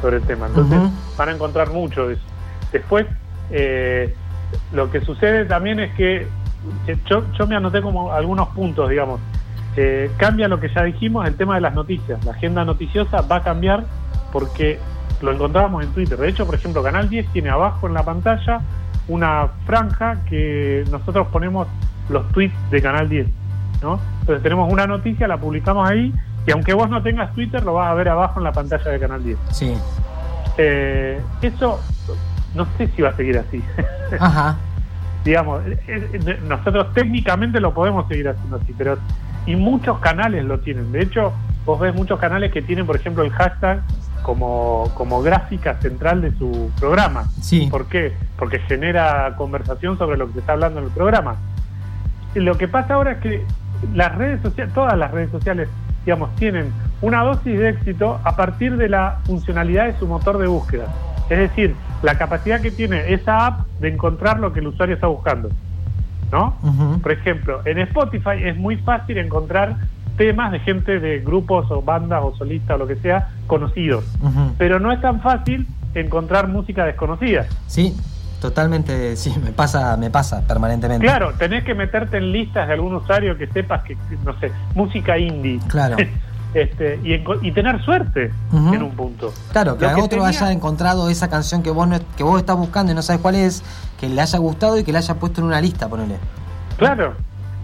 sobre 0.00 0.18
el 0.18 0.22
tema. 0.22 0.46
Entonces 0.46 0.78
van 1.18 1.30
a 1.30 1.32
encontrar 1.32 1.70
mucho 1.70 2.06
de 2.06 2.14
eso. 2.14 2.22
Después, 2.70 3.06
eh, 3.50 4.14
lo 4.72 4.88
que 4.92 5.00
sucede 5.00 5.46
también 5.46 5.80
es 5.80 5.92
que 5.94 6.28
eh, 6.86 6.96
yo, 7.06 7.24
yo 7.36 7.46
me 7.48 7.56
anoté 7.56 7.82
como 7.82 8.12
algunos 8.12 8.50
puntos, 8.50 8.88
digamos. 8.88 9.20
Eh, 9.76 10.12
cambia 10.16 10.46
lo 10.46 10.60
que 10.60 10.68
ya 10.72 10.84
dijimos, 10.84 11.26
el 11.26 11.34
tema 11.34 11.56
de 11.56 11.62
las 11.62 11.74
noticias. 11.74 12.24
La 12.24 12.30
agenda 12.30 12.64
noticiosa 12.64 13.22
va 13.22 13.36
a 13.36 13.42
cambiar 13.42 13.82
porque 14.32 14.78
lo 15.22 15.32
encontrábamos 15.32 15.82
en 15.82 15.90
Twitter. 15.90 16.16
De 16.16 16.28
hecho, 16.28 16.46
por 16.46 16.54
ejemplo, 16.54 16.84
Canal 16.84 17.08
10 17.08 17.32
tiene 17.32 17.48
abajo 17.48 17.88
en 17.88 17.94
la 17.94 18.04
pantalla 18.04 18.60
una 19.08 19.48
franja 19.66 20.24
que 20.26 20.84
nosotros 20.88 21.26
ponemos 21.32 21.66
los 22.08 22.30
tweets 22.30 22.54
de 22.70 22.80
Canal 22.80 23.08
10. 23.08 23.39
¿No? 23.82 24.00
Entonces 24.20 24.42
tenemos 24.42 24.72
una 24.72 24.86
noticia, 24.86 25.28
la 25.28 25.38
publicamos 25.38 25.88
ahí, 25.88 26.12
y 26.46 26.50
aunque 26.52 26.74
vos 26.74 26.88
no 26.88 27.02
tengas 27.02 27.32
Twitter, 27.34 27.62
lo 27.62 27.74
vas 27.74 27.90
a 27.90 27.94
ver 27.94 28.08
abajo 28.08 28.40
en 28.40 28.44
la 28.44 28.52
pantalla 28.52 28.90
de 28.90 28.98
Canal 28.98 29.22
10. 29.22 29.38
Sí. 29.50 29.74
Eh, 30.58 31.20
eso 31.42 31.80
no 32.54 32.66
sé 32.76 32.88
si 32.88 33.02
va 33.02 33.10
a 33.10 33.16
seguir 33.16 33.38
así. 33.38 33.62
Ajá. 34.20 34.56
Digamos, 35.24 35.62
eh, 35.66 35.78
eh, 35.86 36.40
nosotros 36.48 36.92
técnicamente 36.94 37.60
lo 37.60 37.74
podemos 37.74 38.08
seguir 38.08 38.28
haciendo 38.28 38.56
así, 38.56 38.74
pero 38.76 38.98
y 39.46 39.56
muchos 39.56 39.98
canales 39.98 40.44
lo 40.44 40.60
tienen. 40.60 40.92
De 40.92 41.02
hecho, 41.02 41.32
vos 41.64 41.78
ves 41.80 41.94
muchos 41.94 42.18
canales 42.18 42.52
que 42.52 42.62
tienen, 42.62 42.86
por 42.86 42.96
ejemplo, 42.96 43.22
el 43.22 43.30
hashtag 43.30 43.82
como, 44.22 44.90
como 44.94 45.22
gráfica 45.22 45.80
central 45.80 46.22
de 46.22 46.32
su 46.32 46.70
programa. 46.78 47.24
Sí. 47.40 47.68
¿Por 47.70 47.86
qué? 47.86 48.12
Porque 48.38 48.58
genera 48.60 49.34
conversación 49.36 49.98
sobre 49.98 50.16
lo 50.16 50.26
que 50.26 50.34
se 50.34 50.38
está 50.40 50.52
hablando 50.52 50.80
en 50.80 50.86
el 50.86 50.92
programa 50.92 51.36
lo 52.34 52.56
que 52.56 52.68
pasa 52.68 52.94
ahora 52.94 53.12
es 53.12 53.18
que 53.18 53.44
las 53.94 54.14
redes 54.16 54.40
sociales, 54.42 54.74
todas 54.74 54.96
las 54.96 55.10
redes 55.10 55.30
sociales, 55.30 55.68
digamos, 56.04 56.34
tienen 56.36 56.72
una 57.02 57.22
dosis 57.22 57.58
de 57.58 57.70
éxito 57.70 58.20
a 58.24 58.36
partir 58.36 58.76
de 58.76 58.88
la 58.88 59.18
funcionalidad 59.24 59.86
de 59.86 59.98
su 59.98 60.06
motor 60.06 60.38
de 60.38 60.46
búsqueda. 60.46 60.86
Es 61.28 61.38
decir, 61.38 61.74
la 62.02 62.16
capacidad 62.16 62.60
que 62.60 62.70
tiene 62.70 63.12
esa 63.12 63.46
app 63.46 63.66
de 63.80 63.88
encontrar 63.88 64.40
lo 64.40 64.52
que 64.52 64.60
el 64.60 64.66
usuario 64.66 64.94
está 64.94 65.06
buscando. 65.06 65.50
¿No? 66.32 66.56
Por 67.02 67.10
ejemplo, 67.10 67.60
en 67.64 67.78
Spotify 67.80 68.44
es 68.44 68.56
muy 68.56 68.76
fácil 68.76 69.18
encontrar 69.18 69.74
temas 70.16 70.52
de 70.52 70.60
gente 70.60 71.00
de 71.00 71.18
grupos 71.18 71.68
o 71.70 71.82
bandas 71.82 72.20
o 72.22 72.36
solistas 72.36 72.76
o 72.76 72.78
lo 72.78 72.86
que 72.86 72.96
sea 72.96 73.30
conocidos. 73.46 74.04
Pero 74.58 74.78
no 74.78 74.92
es 74.92 75.00
tan 75.00 75.20
fácil 75.20 75.66
encontrar 75.94 76.46
música 76.46 76.84
desconocida. 76.84 77.46
Sí, 77.66 77.96
Totalmente, 78.40 79.16
sí, 79.16 79.34
me 79.44 79.52
pasa, 79.52 79.96
me 79.98 80.10
pasa 80.10 80.40
permanentemente. 80.46 81.06
Claro, 81.06 81.34
tenés 81.36 81.62
que 81.62 81.74
meterte 81.74 82.16
en 82.16 82.32
listas 82.32 82.66
de 82.68 82.74
algún 82.74 82.94
usuario 82.94 83.36
que 83.36 83.46
sepas 83.46 83.82
que, 83.84 83.98
no 84.24 84.38
sé, 84.40 84.50
música 84.74 85.18
indie. 85.18 85.60
Claro. 85.68 85.98
este, 86.54 86.98
y, 87.04 87.52
tener 87.52 87.82
suerte 87.84 88.32
en 88.52 88.82
un 88.82 88.92
punto. 88.92 89.32
Claro, 89.52 89.76
que, 89.76 89.84
otro 89.84 90.24
haya 90.24 90.50
encontrado 90.52 91.10
esa 91.10 91.28
canción 91.28 91.62
que 91.62 91.70
vos 91.70 91.86
no, 91.86 91.98
que 92.16 92.22
vos 92.22 92.40
estás 92.40 92.56
buscando 92.56 92.92
y 92.92 92.94
no 92.94 93.02
sabes 93.02 93.20
cuál 93.20 93.34
es, 93.34 93.62
que 94.00 94.08
le 94.08 94.22
haya 94.22 94.38
gustado 94.38 94.78
y 94.78 94.84
que 94.84 94.92
le 94.92 94.98
haya 94.98 95.14
puesto 95.16 95.42
en 95.42 95.46
una 95.46 95.60
lista, 95.60 95.88
ponele. 95.88 96.16
Claro. 96.78 97.14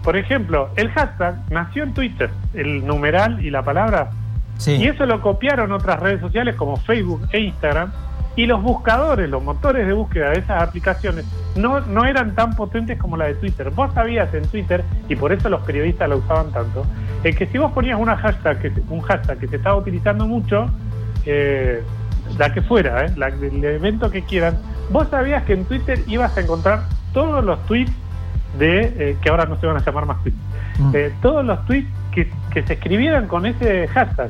Por 0.03 0.15
ejemplo, 0.15 0.69
el 0.75 0.89
hashtag 0.91 1.41
nació 1.49 1.83
en 1.83 1.93
Twitter, 1.95 2.29
el 2.53 2.85
numeral 2.85 3.43
y 3.43 3.49
la 3.49 3.63
palabra. 3.63 4.11
Sí. 4.57 4.73
Y 4.73 4.87
eso 4.87 5.07
lo 5.07 5.21
copiaron 5.21 5.71
otras 5.71 5.99
redes 5.99 6.21
sociales 6.21 6.55
como 6.55 6.77
Facebook 6.77 7.27
e 7.31 7.39
Instagram 7.39 7.91
y 8.37 8.45
los 8.45 8.61
buscadores, 8.61 9.27
los 9.29 9.43
motores 9.43 9.87
de 9.87 9.93
búsqueda 9.93 10.29
de 10.29 10.39
esas 10.39 10.61
aplicaciones 10.61 11.25
no, 11.55 11.81
no 11.81 12.05
eran 12.05 12.35
tan 12.35 12.55
potentes 12.55 12.97
como 12.99 13.17
la 13.17 13.25
de 13.25 13.33
Twitter. 13.33 13.71
Vos 13.71 13.91
sabías 13.95 14.31
en 14.33 14.47
Twitter, 14.47 14.83
y 15.09 15.15
por 15.15 15.33
eso 15.33 15.49
los 15.49 15.61
periodistas 15.63 16.07
la 16.07 16.15
usaban 16.15 16.51
tanto, 16.51 16.85
es 17.23 17.35
que 17.35 17.47
si 17.47 17.57
vos 17.57 17.71
ponías 17.71 17.99
una 17.99 18.15
hashtag 18.15 18.59
que, 18.59 18.71
un 18.89 19.01
hashtag 19.01 19.39
que 19.39 19.47
se 19.47 19.55
estaba 19.55 19.75
utilizando 19.75 20.27
mucho, 20.27 20.69
eh, 21.25 21.81
la 22.37 22.53
que 22.53 22.61
fuera, 22.61 23.05
eh, 23.05 23.13
el 23.41 23.63
evento 23.63 24.11
que 24.11 24.21
quieran, 24.21 24.59
vos 24.91 25.07
sabías 25.09 25.43
que 25.43 25.53
en 25.53 25.65
Twitter 25.65 25.99
ibas 26.05 26.37
a 26.37 26.41
encontrar 26.41 26.83
todos 27.13 27.43
los 27.43 27.65
tweets 27.65 27.91
de, 28.59 28.93
eh, 28.99 29.17
que 29.19 29.29
ahora 29.29 29.45
no 29.45 29.59
se 29.59 29.65
van 29.65 29.77
a 29.77 29.79
llamar 29.83 30.05
más 30.05 30.21
tweets, 30.21 30.37
mm. 30.77 31.21
todos 31.23 31.43
los 31.43 31.65
tweets 31.65 31.89
que, 32.61 32.67
se 32.67 32.73
escribieran 32.73 33.27
con 33.27 33.45
ese 33.45 33.87
hashtag. 33.87 34.29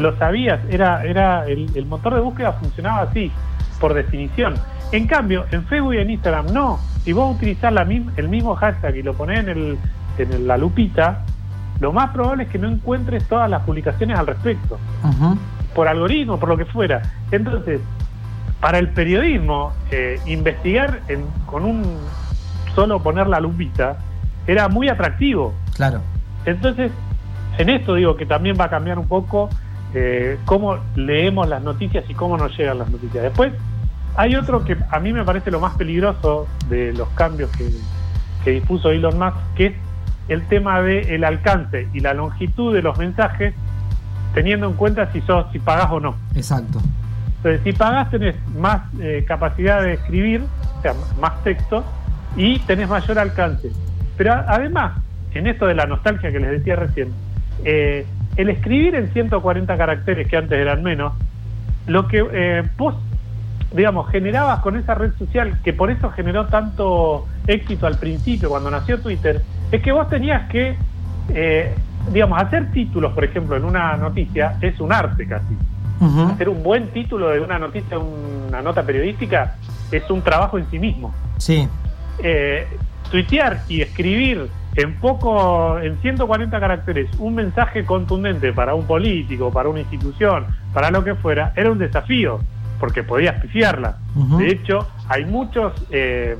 Lo 0.00 0.16
sabías, 0.16 0.60
era, 0.70 1.04
era 1.04 1.44
el, 1.46 1.86
motor 1.86 2.14
de 2.14 2.20
búsqueda 2.20 2.52
funcionaba 2.52 3.02
así, 3.02 3.30
por 3.80 3.94
definición. 3.94 4.54
En 4.92 5.06
cambio, 5.06 5.46
en 5.50 5.64
Facebook 5.64 5.94
y 5.94 5.98
en 5.98 6.10
Instagram 6.10 6.52
no. 6.52 6.78
Si 7.04 7.12
vos 7.12 7.34
utilizás 7.34 7.72
la, 7.72 7.82
el 7.82 8.28
mismo 8.28 8.54
hashtag 8.54 8.96
y 8.96 9.02
lo 9.02 9.14
ponés 9.14 9.40
en, 9.40 9.48
el, 9.48 9.78
en 10.18 10.46
la 10.46 10.56
lupita, 10.56 11.22
lo 11.80 11.92
más 11.92 12.10
probable 12.10 12.44
es 12.44 12.50
que 12.50 12.58
no 12.58 12.68
encuentres 12.68 13.26
todas 13.26 13.50
las 13.50 13.62
publicaciones 13.62 14.18
al 14.18 14.26
respecto. 14.26 14.78
Por 15.74 15.88
algoritmo, 15.88 16.38
por 16.38 16.48
lo 16.48 16.56
que 16.56 16.64
fuera. 16.64 17.02
Entonces, 17.32 17.80
para 18.60 18.78
el 18.78 18.90
periodismo, 18.90 19.72
eh, 19.90 20.20
investigar 20.26 21.00
con 21.46 21.64
un 21.64 21.82
solo 22.74 23.02
poner 23.02 23.26
la 23.26 23.40
lupita 23.40 23.96
era 24.46 24.68
muy 24.68 24.88
atractivo. 24.88 25.52
Claro. 25.74 26.00
Entonces, 26.46 26.92
en 27.58 27.68
esto 27.68 27.94
digo 27.94 28.16
que 28.16 28.26
también 28.26 28.56
va 28.58 28.64
a 28.64 28.70
cambiar 28.70 28.98
un 28.98 29.08
poco 29.08 29.48
eh, 29.94 30.38
cómo 30.44 30.78
leemos 30.96 31.48
las 31.48 31.62
noticias 31.62 32.04
y 32.08 32.14
cómo 32.14 32.36
nos 32.36 32.56
llegan 32.56 32.78
las 32.78 32.90
noticias. 32.90 33.22
Después, 33.22 33.52
hay 34.16 34.36
otro 34.36 34.64
que 34.64 34.76
a 34.90 35.00
mí 35.00 35.12
me 35.12 35.24
parece 35.24 35.50
lo 35.50 35.60
más 35.60 35.76
peligroso 35.76 36.46
de 36.68 36.92
los 36.92 37.08
cambios 37.10 37.50
que, 37.52 37.68
que 38.44 38.50
dispuso 38.52 38.90
Elon 38.90 39.18
Musk, 39.18 39.36
que 39.56 39.66
es 39.66 39.74
el 40.28 40.42
tema 40.46 40.80
del 40.80 41.08
el 41.10 41.24
alcance 41.24 41.88
y 41.92 42.00
la 42.00 42.14
longitud 42.14 42.74
de 42.74 42.82
los 42.82 42.98
mensajes, 42.98 43.54
teniendo 44.34 44.66
en 44.66 44.74
cuenta 44.74 45.12
si 45.12 45.20
sos, 45.22 45.46
si 45.52 45.58
pagás 45.58 45.90
o 45.90 46.00
no. 46.00 46.16
Exacto. 46.34 46.80
Entonces, 47.36 47.60
si 47.62 47.72
pagás 47.72 48.10
tenés 48.10 48.36
más 48.56 48.82
eh, 49.00 49.24
capacidad 49.28 49.82
de 49.82 49.94
escribir, 49.94 50.42
o 50.78 50.82
sea, 50.82 50.94
más 51.20 51.42
texto, 51.44 51.84
y 52.36 52.58
tenés 52.60 52.88
mayor 52.88 53.18
alcance. 53.18 53.70
Pero 54.16 54.32
además, 54.32 54.98
en 55.34 55.46
esto 55.46 55.66
de 55.66 55.74
la 55.74 55.86
nostalgia 55.86 56.32
que 56.32 56.40
les 56.40 56.50
decía 56.50 56.76
recién, 56.76 57.12
eh, 57.64 58.06
el 58.36 58.50
escribir 58.50 58.94
en 58.94 59.12
140 59.12 59.76
caracteres, 59.76 60.28
que 60.28 60.36
antes 60.36 60.58
eran 60.58 60.82
menos, 60.82 61.12
lo 61.86 62.08
que 62.08 62.24
eh, 62.32 62.62
vos, 62.76 62.94
digamos, 63.72 64.10
generabas 64.10 64.60
con 64.60 64.76
esa 64.76 64.94
red 64.94 65.12
social, 65.18 65.58
que 65.62 65.72
por 65.72 65.90
eso 65.90 66.10
generó 66.10 66.46
tanto 66.46 67.26
éxito 67.46 67.86
al 67.86 67.98
principio, 67.98 68.48
cuando 68.48 68.70
nació 68.70 69.00
Twitter, 69.00 69.42
es 69.70 69.82
que 69.82 69.92
vos 69.92 70.08
tenías 70.08 70.48
que, 70.48 70.76
eh, 71.30 71.74
digamos, 72.12 72.42
hacer 72.42 72.70
títulos, 72.72 73.12
por 73.12 73.24
ejemplo, 73.24 73.56
en 73.56 73.64
una 73.64 73.96
noticia, 73.96 74.56
es 74.60 74.80
un 74.80 74.92
arte 74.92 75.26
casi. 75.26 75.56
Hacer 76.30 76.50
un 76.50 76.62
buen 76.62 76.88
título 76.88 77.30
de 77.30 77.40
una 77.40 77.58
noticia, 77.58 77.98
una 77.98 78.60
nota 78.60 78.82
periodística, 78.82 79.56
es 79.90 80.10
un 80.10 80.20
trabajo 80.20 80.58
en 80.58 80.68
sí 80.70 80.78
mismo. 80.78 81.14
Sí. 81.38 81.66
Eh, 82.18 82.66
tuitear 83.10 83.62
y 83.68 83.80
escribir 83.80 84.50
en 84.76 84.94
poco, 84.96 85.78
en 85.78 86.00
140 86.00 86.58
caracteres, 86.58 87.08
un 87.18 87.34
mensaje 87.34 87.84
contundente 87.84 88.52
para 88.52 88.74
un 88.74 88.86
político, 88.86 89.50
para 89.50 89.68
una 89.68 89.80
institución, 89.80 90.46
para 90.72 90.90
lo 90.90 91.04
que 91.04 91.14
fuera, 91.14 91.52
era 91.56 91.70
un 91.70 91.78
desafío, 91.78 92.40
porque 92.80 93.02
podías 93.02 93.40
pifiarla. 93.40 93.98
De 94.38 94.48
hecho, 94.48 94.88
hay 95.08 95.24
muchos, 95.24 95.72
eh, 95.90 96.36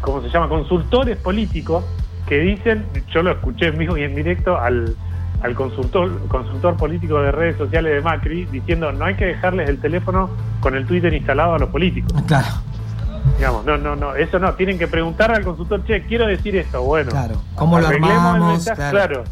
¿cómo 0.00 0.22
se 0.22 0.30
llama?, 0.30 0.48
consultores 0.48 1.18
políticos 1.18 1.84
que 2.26 2.38
dicen, 2.38 2.86
yo 3.12 3.22
lo 3.22 3.32
escuché 3.32 3.66
en 3.66 3.78
vivo 3.78 3.96
y 3.96 4.04
en 4.04 4.14
directo 4.14 4.58
al, 4.58 4.96
al 5.42 5.54
consultor, 5.54 6.26
consultor 6.28 6.76
político 6.76 7.20
de 7.20 7.30
redes 7.30 7.56
sociales 7.56 7.92
de 7.94 8.00
Macri, 8.00 8.46
diciendo, 8.46 8.90
no 8.92 9.04
hay 9.04 9.16
que 9.16 9.26
dejarles 9.26 9.68
el 9.68 9.78
teléfono 9.80 10.30
con 10.60 10.74
el 10.76 10.86
Twitter 10.86 11.12
instalado 11.12 11.54
a 11.54 11.58
los 11.58 11.68
políticos. 11.68 12.22
Claro. 12.26 12.48
Digamos, 13.36 13.64
no, 13.64 13.76
no, 13.76 13.96
no, 13.96 14.14
eso 14.14 14.38
no, 14.38 14.54
tienen 14.54 14.78
que 14.78 14.88
preguntar 14.88 15.32
al 15.32 15.44
consultor, 15.44 15.84
che, 15.84 16.04
quiero 16.04 16.26
decir 16.26 16.56
esto, 16.56 16.82
bueno. 16.82 17.10
Claro, 17.10 17.42
¿cómo 17.54 17.80
lo 17.80 17.88
armamos? 17.88 18.64
claro. 18.64 19.24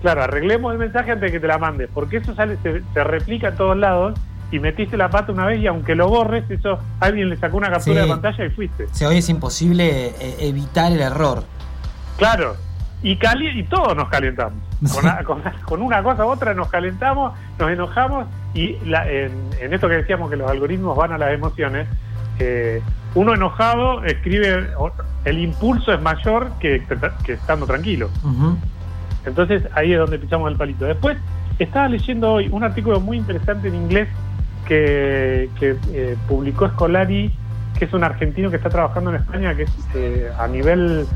claro. 0.00 0.22
arreglemos 0.22 0.72
el 0.72 0.78
mensaje 0.78 1.12
antes 1.12 1.30
de 1.30 1.32
que 1.32 1.40
te 1.40 1.46
la 1.46 1.58
mandes, 1.58 1.88
porque 1.92 2.18
eso 2.18 2.34
sale, 2.34 2.56
se, 2.62 3.04
replica 3.04 3.48
en 3.48 3.56
todos 3.56 3.76
lados 3.76 4.18
y 4.50 4.58
metiste 4.58 4.96
la 4.96 5.10
pata 5.10 5.32
una 5.32 5.46
vez 5.46 5.60
y 5.60 5.66
aunque 5.66 5.94
lo 5.94 6.08
borres, 6.08 6.50
eso 6.50 6.78
alguien 7.00 7.30
le 7.30 7.36
sacó 7.36 7.56
una 7.56 7.70
captura 7.70 8.02
de 8.02 8.08
pantalla 8.08 8.44
y 8.44 8.50
fuiste. 8.50 8.84
O 8.84 9.08
hoy 9.08 9.18
es 9.18 9.28
imposible 9.28 10.08
eh, 10.08 10.36
evitar 10.40 10.92
el 10.92 11.00
error. 11.00 11.44
Claro, 12.18 12.56
y, 13.02 13.16
cali 13.16 13.48
y 13.58 13.64
todos 13.64 13.96
nos 13.96 14.08
calentamos. 14.08 14.58
Con, 15.64 15.82
una 15.82 16.02
cosa 16.02 16.24
u 16.24 16.28
otra 16.28 16.54
nos 16.54 16.68
calentamos, 16.68 17.32
nos 17.58 17.70
enojamos 17.70 18.26
y 18.54 18.78
la, 18.84 19.08
en, 19.10 19.32
en, 19.60 19.72
esto 19.72 19.88
que 19.88 19.96
decíamos 19.96 20.30
que 20.30 20.36
los 20.36 20.50
algoritmos 20.50 20.96
van 20.96 21.12
a 21.12 21.18
las 21.18 21.32
emociones, 21.32 21.86
eh, 22.38 22.82
uno 23.14 23.34
enojado 23.34 24.04
escribe, 24.04 24.68
el 25.24 25.38
impulso 25.38 25.92
es 25.92 26.00
mayor 26.00 26.52
que, 26.58 26.82
estando 27.26 27.66
tranquilo. 27.66 28.08
Entonces 29.24 29.62
ahí 29.74 29.92
es 29.92 29.98
donde 29.98 30.18
pisamos 30.18 30.50
el 30.50 30.56
palito. 30.56 30.84
Después 30.84 31.18
estaba 31.58 31.88
leyendo 31.88 32.32
hoy 32.32 32.48
un 32.50 32.64
artículo 32.64 33.00
muy 33.00 33.18
interesante 33.18 33.68
en 33.68 33.74
inglés 33.74 34.08
que, 34.66 35.50
eh, 35.60 36.16
publicó 36.26 36.68
Scolari, 36.68 37.32
que 37.78 37.84
es 37.84 37.92
un 37.92 38.04
argentino 38.04 38.50
que 38.50 38.56
está 38.56 38.70
trabajando 38.70 39.10
en 39.10 39.16
España, 39.16 39.54
que 39.54 39.64
es 39.64 39.72
eh, 39.94 40.30
a 40.38 40.48
nivel 40.48 41.06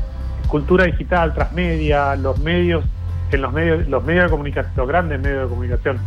cultura 0.47 0.85
digital, 0.85 1.33
transmedia, 1.33 2.15
los 2.15 2.39
medios, 2.39 2.85
en 3.31 3.41
los 3.41 3.51
medios, 3.51 3.87
los 3.87 4.03
medios 4.03 4.25
de 4.25 4.29
comunicación, 4.29 4.73
los 4.77 4.87
grandes 4.87 5.19
medios 5.19 5.43
de 5.43 5.49
comunicación, 5.49 5.97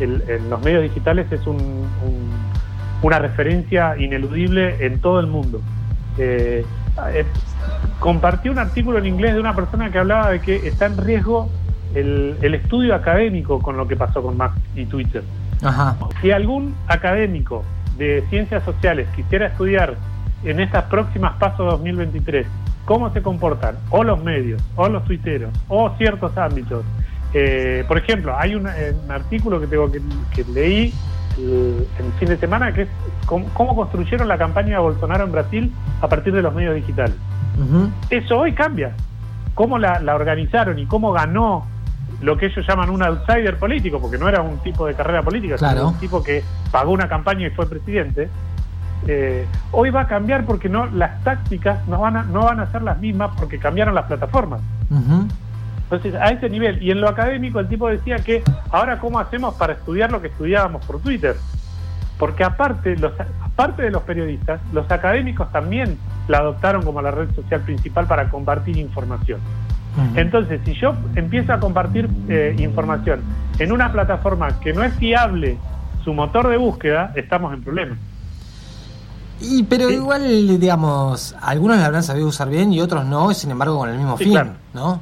en 0.00 0.50
los 0.50 0.60
medios 0.62 0.82
digitales 0.82 1.30
es 1.30 1.46
un 1.46 1.86
una 3.04 3.18
referencia 3.18 3.96
ineludible 3.98 4.84
en 4.84 4.98
todo 4.98 5.20
el 5.20 5.26
mundo. 5.26 5.60
Eh, 6.16 6.64
eh, 7.12 7.24
compartí 7.98 8.48
un 8.48 8.58
artículo 8.58 8.98
en 8.98 9.04
inglés 9.06 9.34
de 9.34 9.40
una 9.40 9.54
persona 9.54 9.90
que 9.90 9.98
hablaba 9.98 10.30
de 10.30 10.40
que 10.40 10.66
está 10.66 10.86
en 10.86 10.96
riesgo 10.96 11.50
el, 11.94 12.38
estudio 12.54 12.94
académico 12.94 13.60
con 13.60 13.76
lo 13.76 13.86
que 13.86 13.94
pasó 13.94 14.22
con 14.22 14.38
Mac 14.38 14.52
y 14.74 14.86
Twitter. 14.86 15.22
Si 16.22 16.30
algún 16.30 16.74
académico 16.88 17.62
de 17.98 18.24
ciencias 18.30 18.64
sociales 18.64 19.06
quisiera 19.14 19.48
estudiar 19.48 19.96
en 20.42 20.60
estas 20.60 20.84
próximas 20.84 21.34
pasos 21.34 21.70
2023 21.72 22.46
cómo 22.86 23.12
se 23.12 23.20
comportan 23.20 23.76
o 23.90 24.02
los 24.02 24.22
medios, 24.22 24.62
o 24.76 24.88
los 24.88 25.04
tuiteros, 25.04 25.50
o 25.68 25.90
ciertos 25.96 26.36
ámbitos. 26.38 26.84
Eh, 27.34 27.84
por 27.86 27.98
ejemplo, 27.98 28.34
hay 28.38 28.54
un, 28.54 28.66
artículo 29.08 29.60
que 29.60 29.66
tengo 29.66 29.90
que 29.90 30.44
leí 30.52 30.92
el, 31.38 31.86
fin 32.18 32.28
de 32.28 32.36
semana, 32.36 32.72
que 32.72 32.82
es 32.82 32.88
cómo, 33.26 33.76
construyeron 33.76 34.28
la 34.28 34.38
campaña 34.38 34.76
de 34.76 34.78
Bolsonaro 34.78 35.24
en 35.24 35.32
Brasil 35.32 35.72
a 36.00 36.08
partir 36.08 36.32
de 36.32 36.42
los 36.42 36.54
medios 36.54 36.74
digitales. 36.74 37.16
Eso 38.10 38.38
hoy 38.38 38.52
cambia. 38.52 38.94
Cómo 39.54 39.78
la, 39.78 40.00
organizaron 40.14 40.78
y 40.78 40.86
cómo 40.86 41.12
ganó 41.12 41.66
lo 42.20 42.36
que 42.36 42.46
ellos 42.46 42.66
llaman 42.66 42.90
un 42.90 43.02
outsider 43.02 43.56
político, 43.58 44.00
porque 44.00 44.18
no 44.18 44.28
era 44.28 44.40
un 44.40 44.58
tipo 44.58 44.86
de 44.86 44.94
carrera 44.94 45.22
política, 45.22 45.58
sino 45.58 45.88
un 45.88 45.98
tipo 45.98 46.22
que 46.22 46.42
pagó 46.70 46.92
una 46.92 47.08
campaña 47.08 47.46
y 47.46 47.50
fue 47.50 47.68
presidente. 47.68 48.28
Eh, 49.06 49.46
hoy 49.72 49.90
va 49.90 50.02
a 50.02 50.06
cambiar 50.08 50.46
porque 50.46 50.68
no 50.68 50.86
las 50.86 51.22
tácticas 51.22 51.86
no 51.88 52.00
van 52.00 52.16
a, 52.16 52.22
no 52.22 52.44
van 52.44 52.60
a 52.60 52.72
ser 52.72 52.82
las 52.82 52.98
mismas 52.98 53.32
porque 53.38 53.58
cambiaron 53.58 53.94
las 53.94 54.06
plataformas. 54.06 54.60
Entonces, 55.84 56.14
a 56.14 56.28
ese 56.30 56.48
nivel, 56.48 56.82
y 56.82 56.90
en 56.90 57.00
lo 57.00 57.08
académico 57.08 57.60
el 57.60 57.68
tipo 57.68 57.88
decía 57.88 58.16
que 58.16 58.42
ahora 58.70 58.98
cómo 58.98 59.18
hacemos 59.18 59.54
para 59.54 59.74
estudiar 59.74 60.10
lo 60.10 60.20
que 60.20 60.28
estudiábamos 60.28 60.84
por 60.84 61.00
Twitter. 61.00 61.36
Porque 62.18 62.44
aparte, 62.44 62.96
los, 62.96 63.12
aparte 63.42 63.82
de 63.82 63.90
los 63.90 64.02
periodistas, 64.02 64.60
los 64.72 64.90
académicos 64.90 65.50
también 65.52 65.98
la 66.28 66.38
adoptaron 66.38 66.82
como 66.82 67.02
la 67.02 67.10
red 67.10 67.28
social 67.34 67.60
principal 67.60 68.06
para 68.06 68.30
compartir 68.30 68.76
información. 68.76 69.40
Entonces, 70.16 70.60
si 70.64 70.74
yo 70.74 70.92
empiezo 71.14 71.52
a 71.52 71.60
compartir 71.60 72.08
eh, 72.28 72.56
información 72.58 73.20
en 73.60 73.70
una 73.70 73.92
plataforma 73.92 74.58
que 74.58 74.72
no 74.72 74.82
es 74.82 74.92
fiable 74.94 75.56
su 76.02 76.12
motor 76.12 76.48
de 76.48 76.56
búsqueda, 76.56 77.12
estamos 77.14 77.54
en 77.54 77.62
problemas. 77.62 77.98
Y 79.40 79.62
pero 79.64 79.90
igual, 79.90 80.58
digamos, 80.58 81.36
algunos 81.40 81.78
la 81.78 81.86
habrán 81.86 82.02
sabido 82.02 82.26
usar 82.26 82.48
bien 82.48 82.72
y 82.72 82.80
otros 82.80 83.04
no, 83.04 83.32
sin 83.34 83.50
embargo 83.50 83.78
con 83.78 83.88
el 83.88 83.96
mismo 83.96 84.16
fin, 84.16 84.38
¿no? 84.72 85.00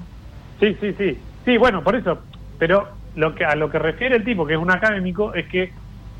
Sí, 0.62 0.76
sí, 0.80 0.94
sí. 0.96 1.18
Sí, 1.44 1.58
bueno, 1.58 1.82
por 1.82 1.96
eso. 1.96 2.18
Pero 2.56 2.86
lo 3.16 3.34
que 3.34 3.44
a 3.44 3.56
lo 3.56 3.68
que 3.68 3.80
refiere 3.80 4.14
el 4.14 4.24
tipo, 4.24 4.46
que 4.46 4.54
es 4.54 4.60
un 4.60 4.70
académico, 4.70 5.34
es 5.34 5.48
que 5.48 5.72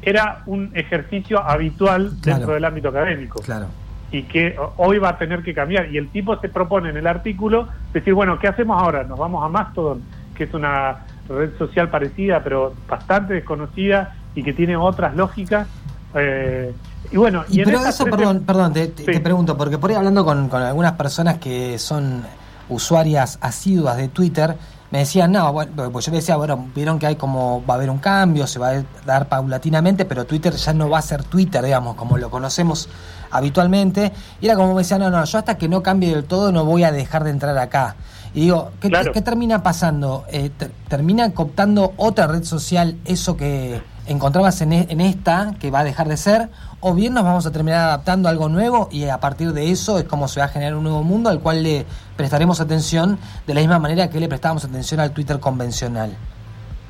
era 0.03 0.43
un 0.47 0.73
ejercicio 0.75 1.41
habitual 1.41 2.21
dentro 2.21 2.55
del 2.55 2.65
ámbito 2.65 2.89
académico. 2.89 3.41
Claro. 3.41 3.67
Y 4.11 4.25
que 4.25 4.57
hoy 4.79 4.99
va 4.99 5.11
a 5.11 5.19
tener 5.19 5.45
que 5.45 5.55
cambiar. 5.55 5.93
Y 5.93 5.97
el 5.97 6.09
tipo 6.09 6.37
se 6.41 6.49
propone 6.49 6.91
en 6.91 6.97
el 6.97 7.07
artículo 7.07 7.69
decir, 7.93 8.15
bueno, 8.15 8.37
¿qué 8.41 8.49
hacemos 8.49 8.83
ahora? 8.83 9.05
Nos 9.05 9.17
vamos 9.17 9.45
a 9.45 9.49
Mastodon, 9.49 10.03
que 10.35 10.45
es 10.45 10.55
una 10.55 11.07
red 11.29 11.57
social 11.57 11.89
parecida, 11.89 12.43
pero 12.43 12.75
bastante 12.89 13.35
desconocida 13.35 14.17
y 14.35 14.43
que 14.43 14.53
tiene 14.53 14.77
otras 14.77 15.15
lógicas. 15.15 15.69
Eh, 16.17 16.75
y 17.13 17.17
bueno, 17.17 17.45
y, 17.49 17.63
pero 17.63 17.79
eso, 17.87 18.05
perdón, 18.07 18.43
perdón, 18.45 18.73
te, 18.73 19.21
pregunto, 19.21 19.57
porque 19.57 19.79
por 19.79 19.91
ahí 19.91 19.97
hablando 19.97 20.25
con, 20.25 20.49
con 20.49 20.63
algunas 20.63 20.93
personas 20.93 21.39
que 21.39 21.79
son 21.79 22.25
usuarias 22.73 23.39
asiduas 23.41 23.97
de 23.97 24.09
Twitter 24.09 24.57
me 24.93 24.99
decían, 24.99 25.33
no, 25.33 25.51
bueno, 25.55 25.91
pues 25.91 26.05
yo 26.05 26.13
decía, 26.13 26.37
bueno, 26.37 26.69
vieron 26.75 26.99
que 26.99 27.07
hay 27.07 27.17
como, 27.17 27.65
va 27.65 27.75
a 27.75 27.77
haber 27.79 27.89
un 27.89 27.99
cambio, 27.99 28.47
se 28.47 28.59
va 28.59 28.69
a 28.73 28.85
dar 29.07 29.27
paulatinamente, 29.27 30.05
pero 30.05 30.27
Twitter 30.27 30.55
ya 30.55 30.75
no 30.75 30.91
va 30.91 30.99
a 30.99 31.03
ser 31.03 31.25
Twitter, 31.25 31.65
digamos, 31.65 31.97
como 31.97 32.19
lo 32.19 32.31
conocemos 32.31 32.91
habitualmente. 33.31 34.13
Y 34.43 34.47
era 34.47 34.55
como 34.55 34.75
me 34.75 34.83
decían, 34.83 35.01
no, 35.01 35.09
no, 35.09 35.25
yo 35.25 35.39
hasta 35.39 35.57
que 35.57 35.67
no 35.67 35.83
cambie 35.83 36.15
del 36.15 36.25
todo 36.25 36.53
no 36.53 36.67
voy 36.67 36.85
a 36.85 36.93
dejar 36.93 37.25
de 37.25 37.31
entrar 37.31 37.57
acá. 37.57 37.97
Y 38.35 38.43
digo, 38.43 38.73
¿qué, 38.81 38.91
¿qué, 39.15 39.23
termina 39.23 39.63
pasando? 39.63 40.27
Eh, 40.29 40.51
¿Termina 40.89 41.33
cooptando 41.33 41.95
otra 41.97 42.27
red 42.27 42.45
social 42.45 42.99
eso 43.07 43.35
que 43.35 43.81
encontrabas 44.07 44.61
en, 44.61 44.73
e, 44.73 44.87
en 44.89 45.01
esta, 45.01 45.55
que 45.61 45.71
va 45.71 45.81
a 45.81 45.85
dejar 45.85 46.09
de 46.09 46.17
ser? 46.17 46.49
o 46.85 46.95
bien 46.95 47.15
nos 47.15 47.23
vamos 47.23 47.47
a 47.47 47.53
terminar 47.53 47.81
adaptando 47.85 48.29
a 48.29 48.33
algo 48.33 48.49
nuevo 48.49 48.89
y 48.91 49.05
a 49.05 49.19
partir 49.19 49.53
de 49.53 49.71
eso 49.71 49.99
es 49.99 50.05
como 50.05 50.27
se 50.27 50.41
va 50.41 50.47
a 50.47 50.49
generar 50.49 50.75
un 50.75 50.83
nuevo 50.83 51.05
mundo 51.05 51.31
al 51.31 51.39
cual 51.39 51.63
le 51.63 51.87
prestaremos 52.17 52.61
atención 52.61 53.19
de 53.47 53.55
la 53.55 53.61
misma 53.61 53.79
manera 53.79 54.11
que 54.11 54.19
le 54.19 54.29
prestábamos 54.29 54.65
atención 54.65 54.99
al 54.99 55.13
Twitter 55.13 55.39
convencional. 55.39 56.13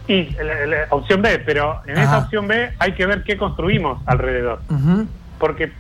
Y 0.09 0.31
la, 0.31 0.87
opción 0.89 1.21
B, 1.21 1.41
pero 1.41 1.83
en 1.87 1.99
esa 1.99 2.19
opción 2.19 2.49
B 2.49 2.71
hay 2.79 2.93
que 2.93 3.05
ver 3.05 3.23
qué 3.23 3.37
construimos 3.37 4.01
alrededor. 4.07 4.63
Porque, 5.39 5.73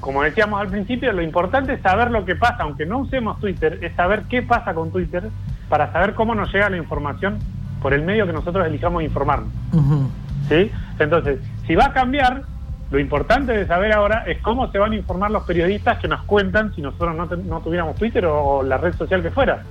como 0.00 0.22
decíamos 0.22 0.58
al 0.58 0.68
principio, 0.68 1.12
lo 1.12 1.22
importante 1.22 1.74
es 1.74 1.82
saber 1.82 2.10
lo 2.10 2.24
que 2.24 2.36
pasa, 2.36 2.62
aunque 2.62 2.86
no 2.86 2.98
usemos 2.98 3.38
Twitter, 3.40 3.78
es 3.82 3.94
saber 3.94 4.22
qué 4.30 4.40
pasa 4.40 4.72
con 4.72 4.90
Twitter 4.90 5.28
para 5.68 5.92
saber 5.92 6.14
cómo 6.14 6.34
nos 6.34 6.50
llega 6.52 6.70
la 6.70 6.78
información 6.78 7.38
por 7.82 7.92
el 7.92 8.02
medio 8.02 8.26
que 8.26 8.32
nosotros 8.32 8.66
elijamos 8.66 9.02
informarnos. 9.02 9.52
¿Sí? 10.50 10.70
Entonces, 10.98 11.38
si 11.66 11.74
va 11.74 11.86
a 11.86 11.92
cambiar, 11.92 12.42
lo 12.90 12.98
importante 12.98 13.52
de 13.52 13.66
saber 13.66 13.92
ahora 13.92 14.24
es 14.26 14.38
cómo 14.42 14.70
se 14.72 14.78
van 14.78 14.92
a 14.92 14.96
informar 14.96 15.30
los 15.30 15.44
periodistas 15.44 15.98
que 15.98 16.08
nos 16.08 16.24
cuentan 16.24 16.74
si 16.74 16.82
nosotros 16.82 17.14
no, 17.14 17.26
no 17.26 17.60
tuviéramos 17.60 17.94
Twitter 17.94 18.26
o, 18.26 18.62
la 18.62 18.76
red 18.76 18.94
social 18.94 19.22
que 19.22 19.30
fuera. 19.30 19.62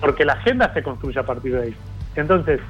porque 0.00 0.24
la 0.24 0.34
agenda 0.34 0.72
se 0.72 0.82
construye 0.82 1.18
a 1.18 1.24
partir 1.24 1.54
de 1.54 1.62
ahí. 1.62 1.76
Entonces, 2.14 2.60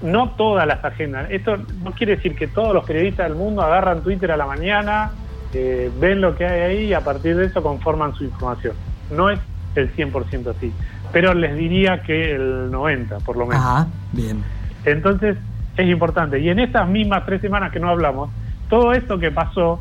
no 0.00 0.30
todas 0.30 0.66
las 0.66 0.84
agendas, 0.84 1.28
esto 1.30 1.56
no 1.82 1.90
quiere 1.92 2.16
decir 2.16 2.36
que 2.36 2.46
todos 2.46 2.72
los 2.72 2.84
periodistas 2.84 3.28
del 3.28 3.36
mundo 3.36 3.62
agarran 3.62 4.02
Twitter 4.02 4.30
a 4.30 4.36
la 4.36 4.46
mañana, 4.46 5.10
eh, 5.52 5.90
ven 5.98 6.20
lo 6.20 6.36
que 6.36 6.46
hay 6.46 6.60
ahí 6.60 6.84
y 6.86 6.94
a 6.94 7.00
partir 7.00 7.36
de 7.36 7.46
eso 7.46 7.62
conforman 7.62 8.14
su 8.14 8.24
información. 8.24 8.74
No 9.10 9.30
es 9.30 9.40
el 9.74 9.94
100% 9.94 10.54
así, 10.56 10.72
pero 11.12 11.34
les 11.34 11.56
diría 11.56 12.02
que 12.02 12.34
el 12.34 12.70
90% 12.70 13.22
por 13.24 13.36
lo 13.36 13.46
menos. 13.46 13.64
Ajá, 13.64 13.86
bien. 14.12 14.44
Entonces, 14.84 15.36
es 15.76 15.88
importante. 15.88 16.40
Y 16.40 16.48
en 16.48 16.58
estas 16.58 16.88
mismas 16.88 17.24
tres 17.26 17.40
semanas 17.40 17.72
que 17.72 17.80
no 17.80 17.88
hablamos, 17.88 18.30
todo 18.68 18.92
esto 18.92 19.18
que 19.18 19.30
pasó 19.30 19.80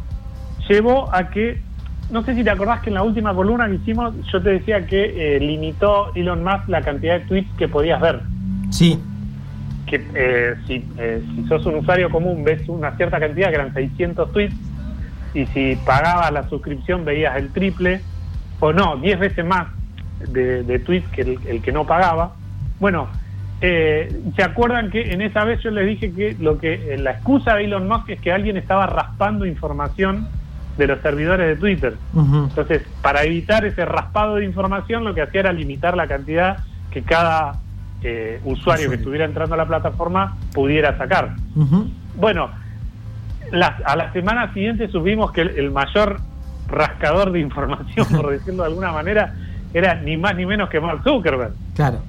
llevó 0.68 1.14
a 1.14 1.30
que, 1.30 1.62
no 2.10 2.24
sé 2.24 2.36
si 2.36 2.44
te 2.44 2.50
acordás 2.50 2.82
que 2.82 2.90
en 2.90 2.96
la 2.96 3.04
última 3.04 3.34
columna 3.34 3.68
que 3.68 3.76
hicimos, 3.76 4.14
yo 4.32 4.42
te 4.42 4.52
decía 4.52 4.86
que 4.86 5.36
eh, 5.36 5.40
limitó 5.40 6.14
Elon 6.16 6.44
Musk 6.44 6.68
la 6.68 6.82
cantidad 6.82 7.20
de 7.20 7.26
tweets 7.26 7.52
que 7.58 7.68
podías 7.68 8.02
ver. 8.02 8.22
Sí. 8.70 9.00
Que 9.86 10.06
eh, 10.16 10.56
si, 10.68 10.86
eh, 10.98 11.24
si 11.36 11.48
sos 11.48 11.66
un 11.66 11.76
usuario 11.76 12.10
común 12.10 12.44
ves 12.44 12.68
una 12.68 12.96
cierta 12.98 13.20
cantidad, 13.20 13.50
que 13.50 13.56
eran 13.56 13.74
600 13.74 14.32
tweets, 14.32 14.56
y 15.34 15.46
si 15.48 15.76
pagabas 15.86 16.32
la 16.32 16.48
suscripción 16.50 17.06
veías 17.06 17.36
el 17.38 17.52
triple, 17.52 18.02
o 18.60 18.72
no, 18.72 18.98
10 18.98 19.20
veces 19.20 19.46
más 19.46 19.68
de, 20.30 20.80
tweets 20.86 21.08
que 21.10 21.22
el, 21.22 21.40
el 21.48 21.62
que 21.62 21.72
no 21.72 21.86
pagaba. 21.86 22.36
Bueno, 22.80 23.08
eh, 23.66 24.22
¿Se 24.36 24.44
acuerdan 24.44 24.92
que 24.92 25.14
en 25.14 25.22
esa 25.22 25.46
vez 25.46 25.64
yo 25.64 25.72
les 25.72 25.88
dije 25.88 26.12
que 26.12 26.36
lo 26.38 26.58
que 26.58 26.74
eh, 26.74 26.98
la 26.98 27.12
excusa 27.12 27.56
de 27.56 27.64
Elon 27.64 27.88
Musk 27.88 28.10
es 28.10 28.20
que 28.20 28.34
alguien 28.34 28.58
estaba 28.58 28.88
raspando 28.88 29.46
información 29.46 30.28
de 30.78 30.86
los 30.86 31.00
servidores 31.00 31.48
de 31.48 31.56
Twitter? 31.56 31.96
Entonces, 32.14 32.82
para 33.02 33.24
evitar 33.24 33.64
ese 33.64 33.86
raspado 33.86 34.36
de 34.36 34.44
información, 34.44 35.06
lo 35.06 35.14
que 35.14 35.22
hacía 35.22 35.40
era 35.40 35.54
limitar 35.54 35.96
la 35.96 36.08
cantidad 36.08 36.58
que 36.92 37.04
cada 37.04 37.62
eh, 38.02 38.42
usuario 38.44 38.90
que 38.90 38.98
estuviera 38.98 39.24
entrando 39.24 39.56
a 39.56 39.60
la 39.60 39.66
plataforma 39.66 40.36
pudiera 40.54 40.98
sacar. 40.98 41.34
Bueno, 42.18 42.50
a 43.86 43.96
la 43.96 44.12
semana 44.12 44.54
siguiente 44.54 44.90
supimos 44.90 45.32
que 45.32 45.40
el 45.40 45.72
mayor 45.72 46.20
rascador 46.68 47.32
de 47.32 47.40
información, 47.48 48.08
por 48.14 48.30
decirlo 48.30 48.64
de 48.64 48.70
alguna 48.70 48.92
manera, 48.92 49.36
era 49.74 49.96
ni 49.96 50.18
más 50.18 50.36
ni 50.36 50.46
menos 50.46 50.70
que 50.70 50.82
Mark 50.82 51.02
Zuckerberg. 51.02 51.54
Claro. 51.76 52.02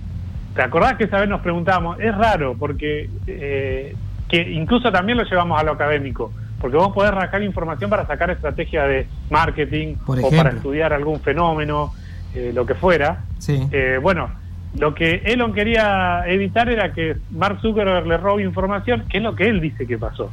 ¿Te 0.55 0.63
acordás 0.63 0.95
que 0.95 1.05
esa 1.05 1.19
vez 1.19 1.29
nos 1.29 1.41
preguntábamos? 1.41 1.99
Es 1.99 2.17
raro, 2.17 2.55
porque 2.57 3.11
eh, 3.27 3.95
que 4.29 4.53
incluso 4.53 4.93
también 4.93 5.19
lo 5.19 5.25
llevamos 5.25 5.61
a 5.61 5.65
lo 5.65 5.73
académico, 5.73 6.33
porque 6.61 6.77
vos 6.77 6.93
podés 6.93 7.13
rascar 7.13 7.43
información 7.43 7.91
para 7.91 8.07
sacar 8.07 8.31
estrategia 8.31 8.85
de 8.85 9.07
marketing 9.31 9.97
o 10.07 10.31
para 10.31 10.51
estudiar 10.51 10.93
algún 10.93 11.21
fenómeno, 11.21 11.93
eh, 12.35 12.53
lo 12.55 12.65
que 12.67 12.75
fuera. 12.75 13.25
Sí. 13.39 13.67
Eh, 13.73 13.99
bueno, 14.01 14.31
lo 14.79 14.95
que 14.95 15.23
Elon 15.25 15.53
quería 15.53 16.23
evitar 16.27 16.69
era 16.69 16.93
que 16.93 17.17
Mark 17.31 17.59
Zuckerberg 17.61 18.07
le 18.07 18.17
robe 18.17 18.45
información, 18.45 19.05
que 19.09 19.19
es 19.19 19.25
lo 19.25 19.35
que 19.35 19.49
él 19.49 19.61
dice 19.61 19.87
que 19.87 19.99
pasó. 19.99 20.31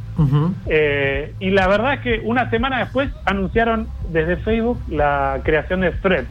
y 0.67 1.49
la 1.49 1.67
verdad 1.67 1.95
es 1.95 1.99
que 2.01 2.21
una 2.23 2.47
semana 2.51 2.77
después 2.77 3.09
anunciaron 3.25 3.87
desde 4.09 4.37
Facebook 4.37 4.79
la 4.87 5.39
creación 5.43 5.81
de 5.81 5.91
Thread, 5.91 6.25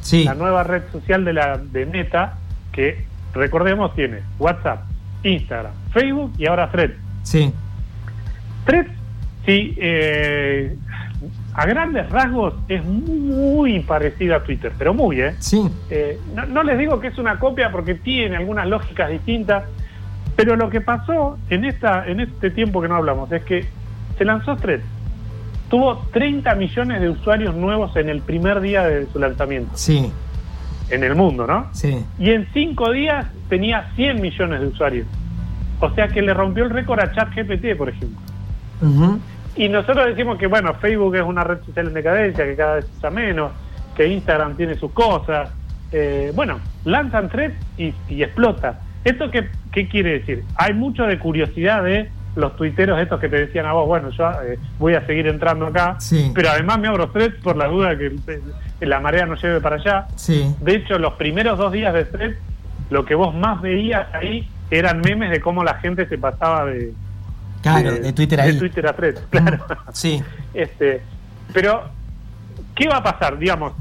sí. 0.00 0.22
la 0.24 0.34
nueva 0.34 0.62
red 0.62 0.82
social 0.92 1.24
de 1.24 1.32
la 1.32 1.58
de 1.58 1.86
Meta, 1.86 2.38
que 2.70 3.11
recordemos, 3.34 3.94
tiene 3.94 4.20
WhatsApp, 4.38 4.84
Instagram, 5.22 5.72
Facebook 5.92 6.32
y 6.38 6.46
ahora 6.46 6.70
Thread. 6.70 6.92
Sí. 7.22 7.52
Thread, 8.64 8.86
sí, 9.46 9.74
eh, 9.78 10.76
a 11.54 11.66
grandes 11.66 12.08
rasgos 12.10 12.54
es 12.68 12.84
muy 12.84 13.80
parecido 13.80 14.36
a 14.36 14.42
Twitter, 14.42 14.72
pero 14.78 14.94
muy, 14.94 15.20
¿eh? 15.20 15.34
Sí. 15.38 15.68
Eh, 15.90 16.18
no, 16.48 16.62
les 16.62 16.78
digo 16.78 17.00
que 17.00 17.08
es 17.08 17.18
una 17.18 17.38
copia 17.38 17.70
porque 17.70 17.94
tiene 17.94 18.36
algunas 18.36 18.66
lógicas 18.66 19.10
distintas, 19.10 19.64
pero 20.36 20.56
lo 20.56 20.70
que 20.70 20.80
pasó 20.80 21.38
en, 21.50 21.64
esta, 21.64 22.06
en 22.06 22.20
este 22.20 22.50
tiempo 22.50 22.80
que 22.80 22.88
no 22.88 22.96
hablamos 22.96 23.30
es 23.32 23.42
que 23.44 23.66
se 24.16 24.24
lanzó 24.24 24.56
Thread. 24.56 24.80
Tuvo 25.68 25.98
30 26.12 26.54
millones 26.54 27.00
de 27.00 27.08
usuarios 27.08 27.54
nuevos 27.54 27.96
en 27.96 28.10
el 28.10 28.20
primer 28.20 28.60
día 28.60 28.82
de 28.84 29.06
su 29.06 29.18
lanzamiento. 29.18 29.70
Sí 29.74 30.12
en 30.92 31.02
el 31.02 31.14
mundo, 31.14 31.46
¿no? 31.46 31.66
Sí. 31.72 32.04
Y 32.18 32.30
en 32.30 32.46
cinco 32.52 32.92
días 32.92 33.26
tenía 33.48 33.90
100 33.96 34.20
millones 34.20 34.60
de 34.60 34.66
usuarios. 34.66 35.06
O 35.80 35.90
sea 35.94 36.08
que 36.08 36.22
le 36.22 36.34
rompió 36.34 36.64
el 36.64 36.70
récord 36.70 37.00
a 37.00 37.10
ChatGPT, 37.12 37.76
por 37.76 37.88
ejemplo. 37.88 38.20
Y 39.56 39.68
nosotros 39.68 40.06
decimos 40.06 40.38
que, 40.38 40.46
bueno, 40.46 40.74
Facebook 40.74 41.16
es 41.16 41.22
una 41.22 41.44
red 41.44 41.58
social 41.64 41.88
en 41.88 41.94
decadencia, 41.94 42.44
que 42.44 42.56
cada 42.56 42.76
vez 42.76 42.86
usa 42.96 43.10
menos, 43.10 43.52
que 43.96 44.06
Instagram 44.06 44.56
tiene 44.56 44.74
sus 44.74 44.92
cosas. 44.92 45.50
Eh, 45.92 46.30
bueno, 46.34 46.60
lanzan 46.84 47.28
tres 47.28 47.52
y, 47.78 47.94
explota. 48.22 48.80
¿Esto 49.04 49.30
qué, 49.30 49.48
qué 49.72 49.88
quiere 49.88 50.20
decir? 50.20 50.44
Hay 50.56 50.74
mucho 50.74 51.04
de 51.04 51.18
curiosidad 51.18 51.82
de 51.84 52.10
los 52.34 52.56
tuiteros 52.56 52.98
estos 52.98 53.20
que 53.20 53.28
te 53.28 53.46
decían 53.46 53.66
a 53.66 53.72
vos, 53.72 53.86
bueno, 53.86 54.10
yo 54.10 54.30
eh, 54.42 54.58
voy 54.78 54.94
a 54.94 55.06
seguir 55.06 55.26
entrando 55.26 55.66
acá, 55.66 55.98
pero 56.34 56.50
además 56.50 56.78
me 56.78 56.88
abro 56.88 57.10
threads 57.10 57.36
por 57.42 57.56
la 57.56 57.66
duda 57.66 57.96
que, 57.96 58.16
que 58.78 58.86
la 58.86 59.00
marea 59.00 59.26
no 59.26 59.34
lleve 59.34 59.60
para 59.60 59.76
allá. 59.76 60.06
Sí. 60.16 60.54
De 60.60 60.76
hecho, 60.76 60.98
los 60.98 61.14
primeros 61.14 61.58
dos 61.58 61.72
días 61.72 61.92
de 61.92 62.04
threads, 62.04 62.38
lo 62.90 63.04
que 63.04 63.14
vos 63.14 63.34
más 63.34 63.60
veías 63.60 64.06
ahí 64.14 64.48
eran 64.70 65.00
memes 65.00 65.30
de 65.30 65.40
cómo 65.40 65.62
la 65.62 65.74
gente 65.74 66.06
se 66.08 66.16
pasaba 66.16 66.64
de, 66.64 66.92
claro, 67.60 67.92
de, 67.92 68.12
Twitter 68.12 68.40
a 68.40 68.58
Twitter 68.58 68.86
a 68.86 68.92
threads, 68.94 69.22
claro. 69.28 69.58
Sí. 69.92 70.22
este, 70.54 71.02
pero, 71.52 71.84
¿qué 72.74 72.88
va 72.88 72.98
a 72.98 73.02
pasar? 73.02 73.38
Digamos, 73.38 73.74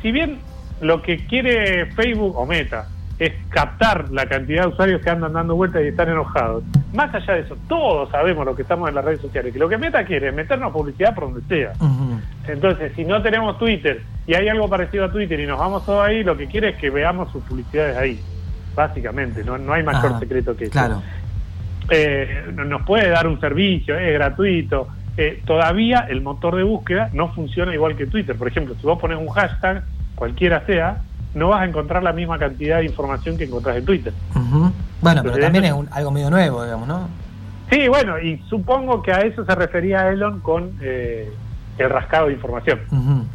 si 0.00 0.12
bien 0.12 0.38
lo 0.80 1.02
que 1.02 1.26
quiere 1.26 1.86
Facebook 1.86 2.36
o 2.36 2.46
Meta 2.46 2.86
es 3.18 3.32
captar 3.48 4.10
la 4.10 4.26
cantidad 4.26 4.62
de 4.62 4.68
usuarios 4.68 5.00
que 5.00 5.10
andan 5.10 5.32
dando 5.32 5.54
vueltas 5.54 5.82
y 5.82 5.88
están 5.88 6.10
enojados. 6.10 6.64
Más 6.92 7.14
allá 7.14 7.34
de 7.34 7.40
eso, 7.40 7.56
todos 7.68 8.10
sabemos 8.10 8.44
lo 8.44 8.54
que 8.54 8.62
estamos 8.62 8.88
en 8.88 8.94
las 8.94 9.04
redes 9.04 9.20
sociales, 9.20 9.52
que 9.52 9.58
lo 9.58 9.68
que 9.68 9.78
Meta 9.78 10.04
quiere 10.04 10.28
es 10.28 10.34
meternos 10.34 10.72
publicidad 10.72 11.14
por 11.14 11.32
donde 11.32 11.40
sea. 11.48 11.72
Entonces, 12.46 12.92
si 12.94 13.04
no 13.04 13.22
tenemos 13.22 13.58
Twitter 13.58 14.02
y 14.26 14.34
hay 14.34 14.48
algo 14.48 14.68
parecido 14.68 15.06
a 15.06 15.10
Twitter 15.10 15.40
y 15.40 15.46
nos 15.46 15.58
vamos 15.58 15.86
todos 15.86 16.06
ahí, 16.06 16.22
lo 16.22 16.36
que 16.36 16.46
quiere 16.46 16.70
es 16.70 16.76
que 16.76 16.90
veamos 16.90 17.32
sus 17.32 17.42
publicidades 17.44 17.96
ahí, 17.96 18.20
básicamente, 18.74 19.42
no, 19.44 19.56
no 19.56 19.72
hay 19.72 19.82
mayor 19.82 20.18
secreto 20.18 20.56
que 20.56 20.64
eso. 20.64 20.72
Claro. 20.72 21.02
Eh, 21.88 22.52
nos 22.52 22.82
puede 22.82 23.08
dar 23.08 23.26
un 23.26 23.40
servicio, 23.40 23.98
es 23.98 24.12
gratuito. 24.12 24.88
Eh, 25.16 25.40
todavía 25.46 26.00
el 26.10 26.20
motor 26.20 26.56
de 26.56 26.62
búsqueda 26.62 27.08
no 27.14 27.32
funciona 27.32 27.72
igual 27.72 27.96
que 27.96 28.06
Twitter. 28.06 28.36
Por 28.36 28.48
ejemplo, 28.48 28.74
si 28.74 28.82
vos 28.82 28.98
pones 28.98 29.18
un 29.18 29.28
hashtag, 29.28 29.82
cualquiera 30.14 30.66
sea, 30.66 31.00
no 31.36 31.48
vas 31.50 31.60
a 31.60 31.64
encontrar 31.66 32.02
la 32.02 32.14
misma 32.14 32.38
cantidad 32.38 32.78
de 32.78 32.86
información 32.86 33.36
que 33.36 33.44
encontrás 33.44 33.76
en 33.76 33.84
Twitter. 33.84 34.12
Bueno, 35.02 35.22
pero 35.22 35.38
también 35.38 35.66
es 35.66 35.74
algo 35.90 36.10
medio 36.10 36.30
nuevo, 36.30 36.64
digamos, 36.64 36.88
¿no? 36.88 37.08
Sí, 37.70 37.88
bueno, 37.88 38.18
y 38.18 38.38
supongo 38.48 39.02
que 39.02 39.12
a 39.12 39.20
eso 39.20 39.44
se 39.44 39.54
refería 39.54 40.08
Elon 40.08 40.40
con 40.40 40.78
eh, 40.80 41.30
el 41.76 41.90
rascado 41.90 42.28
de 42.28 42.32
información, 42.32 42.80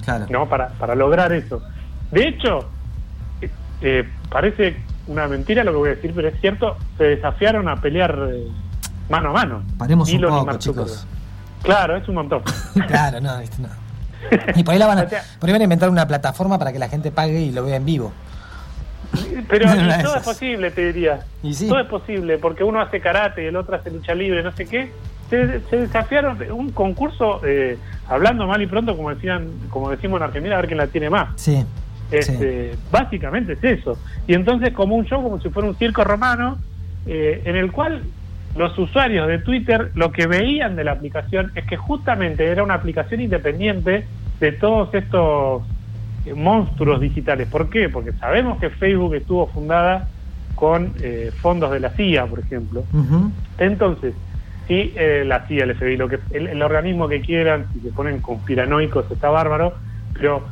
claro. 0.03 0.25
¿no? 0.29 0.49
Para, 0.49 0.69
para 0.69 0.95
lograr 0.95 1.31
eso. 1.31 1.61
De 2.09 2.27
hecho, 2.27 2.69
eh, 3.81 4.09
parece 4.29 4.77
una 5.05 5.27
mentira 5.27 5.63
lo 5.63 5.71
que 5.71 5.77
voy 5.77 5.89
a 5.89 5.95
decir, 5.95 6.11
pero 6.15 6.29
es 6.29 6.41
cierto, 6.41 6.77
se 6.97 7.03
desafiaron 7.03 7.69
a 7.69 7.75
pelear 7.75 8.17
eh, 8.31 8.47
mano 9.09 9.29
a 9.29 9.33
mano. 9.33 9.63
Paremos 9.77 10.11
un 10.11 10.21
poco, 10.21 10.57
chicos. 10.57 11.05
Claro, 11.61 11.97
es 11.97 12.07
un 12.07 12.15
montón. 12.15 12.41
claro, 12.87 13.21
no, 13.21 13.37
no. 13.37 13.80
Y 14.55 14.63
por 14.63 14.73
ahí, 14.73 14.79
van 14.79 14.99
a, 14.99 15.07
por 15.39 15.51
van 15.51 15.61
a 15.61 15.63
inventar 15.63 15.89
una 15.89 16.07
plataforma 16.07 16.57
para 16.59 16.71
que 16.71 16.79
la 16.79 16.89
gente 16.89 17.11
pague 17.11 17.41
y 17.41 17.51
lo 17.51 17.63
vea 17.63 17.75
en 17.75 17.85
vivo. 17.85 18.11
Pero 19.47 19.65
todo 20.03 20.15
es 20.15 20.23
posible, 20.23 20.71
te 20.71 20.85
diría. 20.85 21.21
Todo 21.41 21.79
es 21.79 21.87
posible, 21.87 22.37
porque 22.37 22.63
uno 22.63 22.81
hace 22.81 22.99
karate 23.01 23.43
y 23.43 23.47
el 23.47 23.55
otro 23.55 23.75
hace 23.75 23.91
lucha 23.91 24.13
libre, 24.13 24.43
no 24.43 24.51
sé 24.51 24.65
qué. 24.65 24.91
Se, 25.29 25.59
desafiaron 25.77 26.37
un 26.51 26.71
concurso, 26.71 27.39
eh, 27.45 27.77
hablando 28.09 28.45
mal 28.47 28.61
y 28.61 28.67
pronto, 28.67 28.97
como 28.97 29.13
decían 29.13 29.47
como 29.69 29.89
decimos 29.89 30.19
en 30.19 30.23
Argentina, 30.23 30.55
a 30.55 30.57
ver 30.57 30.67
quién 30.67 30.77
la 30.77 30.87
tiene 30.87 31.09
más. 31.09 31.29
Sí. 31.35 31.65
Este, 32.11 32.75
Básicamente 32.91 33.53
es 33.53 33.63
eso. 33.63 33.97
Y 34.27 34.33
entonces 34.33 34.73
como 34.73 34.95
un 34.95 35.05
show, 35.05 35.23
como 35.23 35.39
si 35.39 35.49
fuera 35.49 35.69
un 35.69 35.75
circo 35.75 36.03
romano, 36.03 36.57
eh, 37.05 37.41
en 37.45 37.55
el 37.55 37.71
cual 37.71 38.03
los 38.55 38.77
usuarios 38.77 39.27
de 39.27 39.39
Twitter 39.39 39.91
lo 39.95 40.11
que 40.11 40.27
veían 40.27 40.75
de 40.75 40.83
la 40.83 40.91
aplicación 40.93 41.51
es 41.55 41.65
que 41.65 41.77
justamente 41.77 42.45
era 42.45 42.63
una 42.63 42.73
aplicación 42.73 43.21
independiente 43.21 44.05
de 44.39 44.51
todos 44.51 44.93
estos 44.93 45.63
eh, 46.25 46.33
monstruos 46.33 46.99
digitales. 46.99 47.47
¿Por 47.47 47.69
qué? 47.69 47.89
Porque 47.89 48.11
sabemos 48.13 48.59
que 48.59 48.69
Facebook 48.69 49.15
estuvo 49.15 49.47
fundada 49.47 50.07
con 50.55 50.93
eh, 51.01 51.31
fondos 51.41 51.71
de 51.71 51.79
la 51.79 51.89
CIA, 51.91 52.25
por 52.25 52.39
ejemplo. 52.39 52.83
Entonces, 53.57 54.13
si 54.67 54.93
eh, 54.95 55.23
la 55.25 55.47
CIA, 55.47 55.63
el 55.63 55.75
FBI, 55.75 55.97
lo 55.97 56.09
que, 56.09 56.19
el, 56.31 56.61
organismo 56.61 57.07
que 57.07 57.21
quieran, 57.21 57.65
si 57.73 57.79
se 57.79 57.91
ponen 57.91 58.19
conspiranoicos 58.19 59.09
está 59.09 59.29
bárbaro, 59.29 59.73
pero 60.13 60.43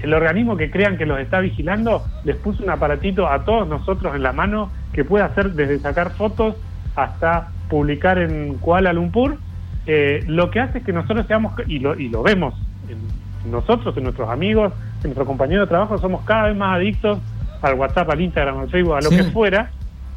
el 0.00 0.14
organismo 0.14 0.56
que 0.56 0.70
crean 0.70 0.96
que 0.96 1.06
los 1.06 1.20
está 1.20 1.40
vigilando 1.40 2.02
les 2.24 2.36
puso 2.36 2.62
un 2.62 2.70
aparatito 2.70 3.28
a 3.28 3.44
todos 3.44 3.68
nosotros 3.68 4.14
en 4.14 4.22
la 4.22 4.32
mano 4.32 4.70
que 4.92 5.04
puede 5.04 5.24
hacer 5.24 5.52
desde 5.52 5.78
sacar 5.78 6.10
fotos 6.10 6.56
hasta 6.98 7.48
publicar 7.68 8.18
en 8.18 8.54
Kuala 8.54 8.92
Lumpur, 8.92 9.38
eh, 9.86 10.24
lo 10.26 10.50
que 10.50 10.60
hace 10.60 10.78
es 10.78 10.84
que 10.84 10.92
nosotros 10.92 11.26
seamos, 11.26 11.52
y 11.66 11.78
lo, 11.78 11.98
y 11.98 12.08
lo 12.08 12.22
vemos 12.22 12.54
en 12.88 13.50
nosotros, 13.50 13.96
en 13.96 14.02
nuestros 14.02 14.28
amigos, 14.28 14.72
en 14.98 15.04
nuestros 15.04 15.26
compañeros 15.26 15.68
de 15.68 15.70
trabajo, 15.70 15.96
somos 15.98 16.24
cada 16.24 16.48
vez 16.48 16.56
más 16.56 16.76
adictos 16.76 17.18
al 17.62 17.74
WhatsApp, 17.74 18.10
al 18.10 18.20
Instagram, 18.20 18.58
al 18.58 18.70
Facebook, 18.70 18.96
a 18.96 19.00
lo 19.00 19.10
que 19.10 19.24
fuera, 19.24 19.70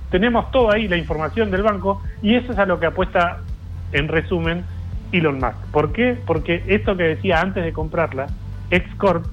tenemos 0.10 0.50
todo 0.52 0.72
ahí, 0.72 0.88
la 0.88 0.98
información 0.98 1.52
del 1.52 1.62
banco, 1.62 2.02
y 2.22 2.36
eso 2.36 2.52
es 2.52 2.58
a 2.58 2.66
lo 2.66 2.80
que 2.80 2.88
apuesta, 2.88 3.38
en 3.94 4.08
resumen, 4.08 4.64
Elon 5.12 5.36
Musk. 5.36 5.58
¿Por 5.72 5.92
qué? 5.92 6.18
Porque 6.26 6.64
esto 6.68 6.98
que 6.98 7.04
decía 7.04 7.42
antes 7.42 7.64
de 7.64 7.74
comprarla, 7.74 8.28
Xcorp, 8.72 9.26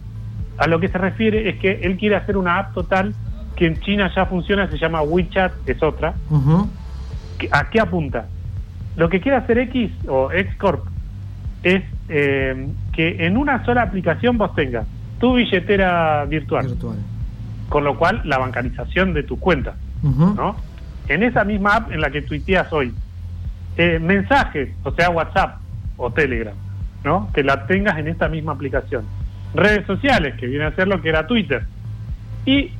a 0.59 0.67
lo 0.67 0.81
que 0.81 0.89
se 0.89 0.99
refiere 0.99 1.49
es 1.49 1.59
que 1.59 1.81
él 1.83 1.97
quiere 1.97 2.17
hacer 2.17 2.37
una 2.37 2.59
app 2.59 2.75
total 2.75 3.15
que 3.57 3.67
en 3.67 3.81
China 3.81 4.11
ya 4.15 4.27
funciona, 4.27 4.69
se 4.69 4.77
llama 4.77 5.03
WeChat, 5.03 5.53
es 5.67 5.83
otra. 5.83 6.15
¿A 7.51 7.71
qué 7.71 7.81
apunta? 7.81 8.27
Lo 8.97 9.09
que 9.09 9.21
quiere 9.21 9.37
hacer 9.37 9.59
X 9.59 9.93
o 10.09 10.31
Xcorp 10.31 10.85
es 11.63 11.83
eh, 12.09 12.69
que 12.93 13.27
en 13.27 13.37
una 13.37 13.65
sola 13.65 13.83
aplicación 13.83 14.39
vos 14.39 14.55
tengas 14.55 14.87
tu 15.21 15.35
billetera 15.35 16.25
virtual, 16.25 16.77
con 17.69 17.85
lo 17.85 17.99
cual 17.99 18.23
la 18.25 18.39
bancarización 18.39 19.15
de 19.15 19.23
tu 19.23 19.39
cuenta, 19.39 19.75
¿no? 20.03 20.57
En 21.09 21.23
esa 21.23 21.45
misma 21.45 21.77
app 21.77 21.93
en 21.93 22.01
la 22.01 22.11
que 22.11 22.23
tuiteas 22.23 22.73
hoy, 22.73 22.93
eh, 23.77 23.99
mensajes, 23.99 24.71
o 24.85 24.93
sea, 24.93 25.11
WhatsApp 25.11 25.59
o 25.97 26.11
Telegram, 26.13 26.55
¿no? 27.05 27.31
Que 27.33 27.43
la 27.43 27.67
tengas 27.67 27.99
en 27.99 28.09
esta 28.09 28.29
misma 28.29 28.53
aplicación. 28.53 29.05
Redes 29.55 29.87
sociales, 29.87 30.35
que 30.39 30.47
viene 30.47 30.65
a 30.65 30.75
ser 30.75 30.89
lo 30.89 31.01
que 31.01 31.09
era 31.09 31.27
Twitter. 31.27 31.65
Y 32.45 32.71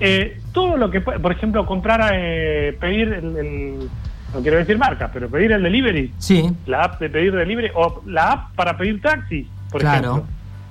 eh, 0.00 0.40
todo 0.56 0.78
lo 0.78 0.90
que, 0.90 1.02
por 1.02 1.30
ejemplo, 1.30 1.66
comprar, 1.66 2.12
eh, 2.14 2.74
pedir 2.80 3.12
el, 3.12 3.90
no 4.32 4.40
quiero 4.40 4.56
decir 4.56 4.78
marca, 4.78 5.10
pero 5.12 5.28
pedir 5.28 5.52
el 5.52 5.62
delivery. 5.62 6.14
Sí. 6.16 6.50
La 6.64 6.84
app 6.84 6.98
de 6.98 7.10
pedir 7.10 7.34
delivery 7.34 7.68
o 7.74 8.00
la 8.06 8.32
app 8.32 8.54
para 8.54 8.74
pedir 8.78 9.02
taxis, 9.02 9.46
por 9.70 9.84
ejemplo. 9.84 10.24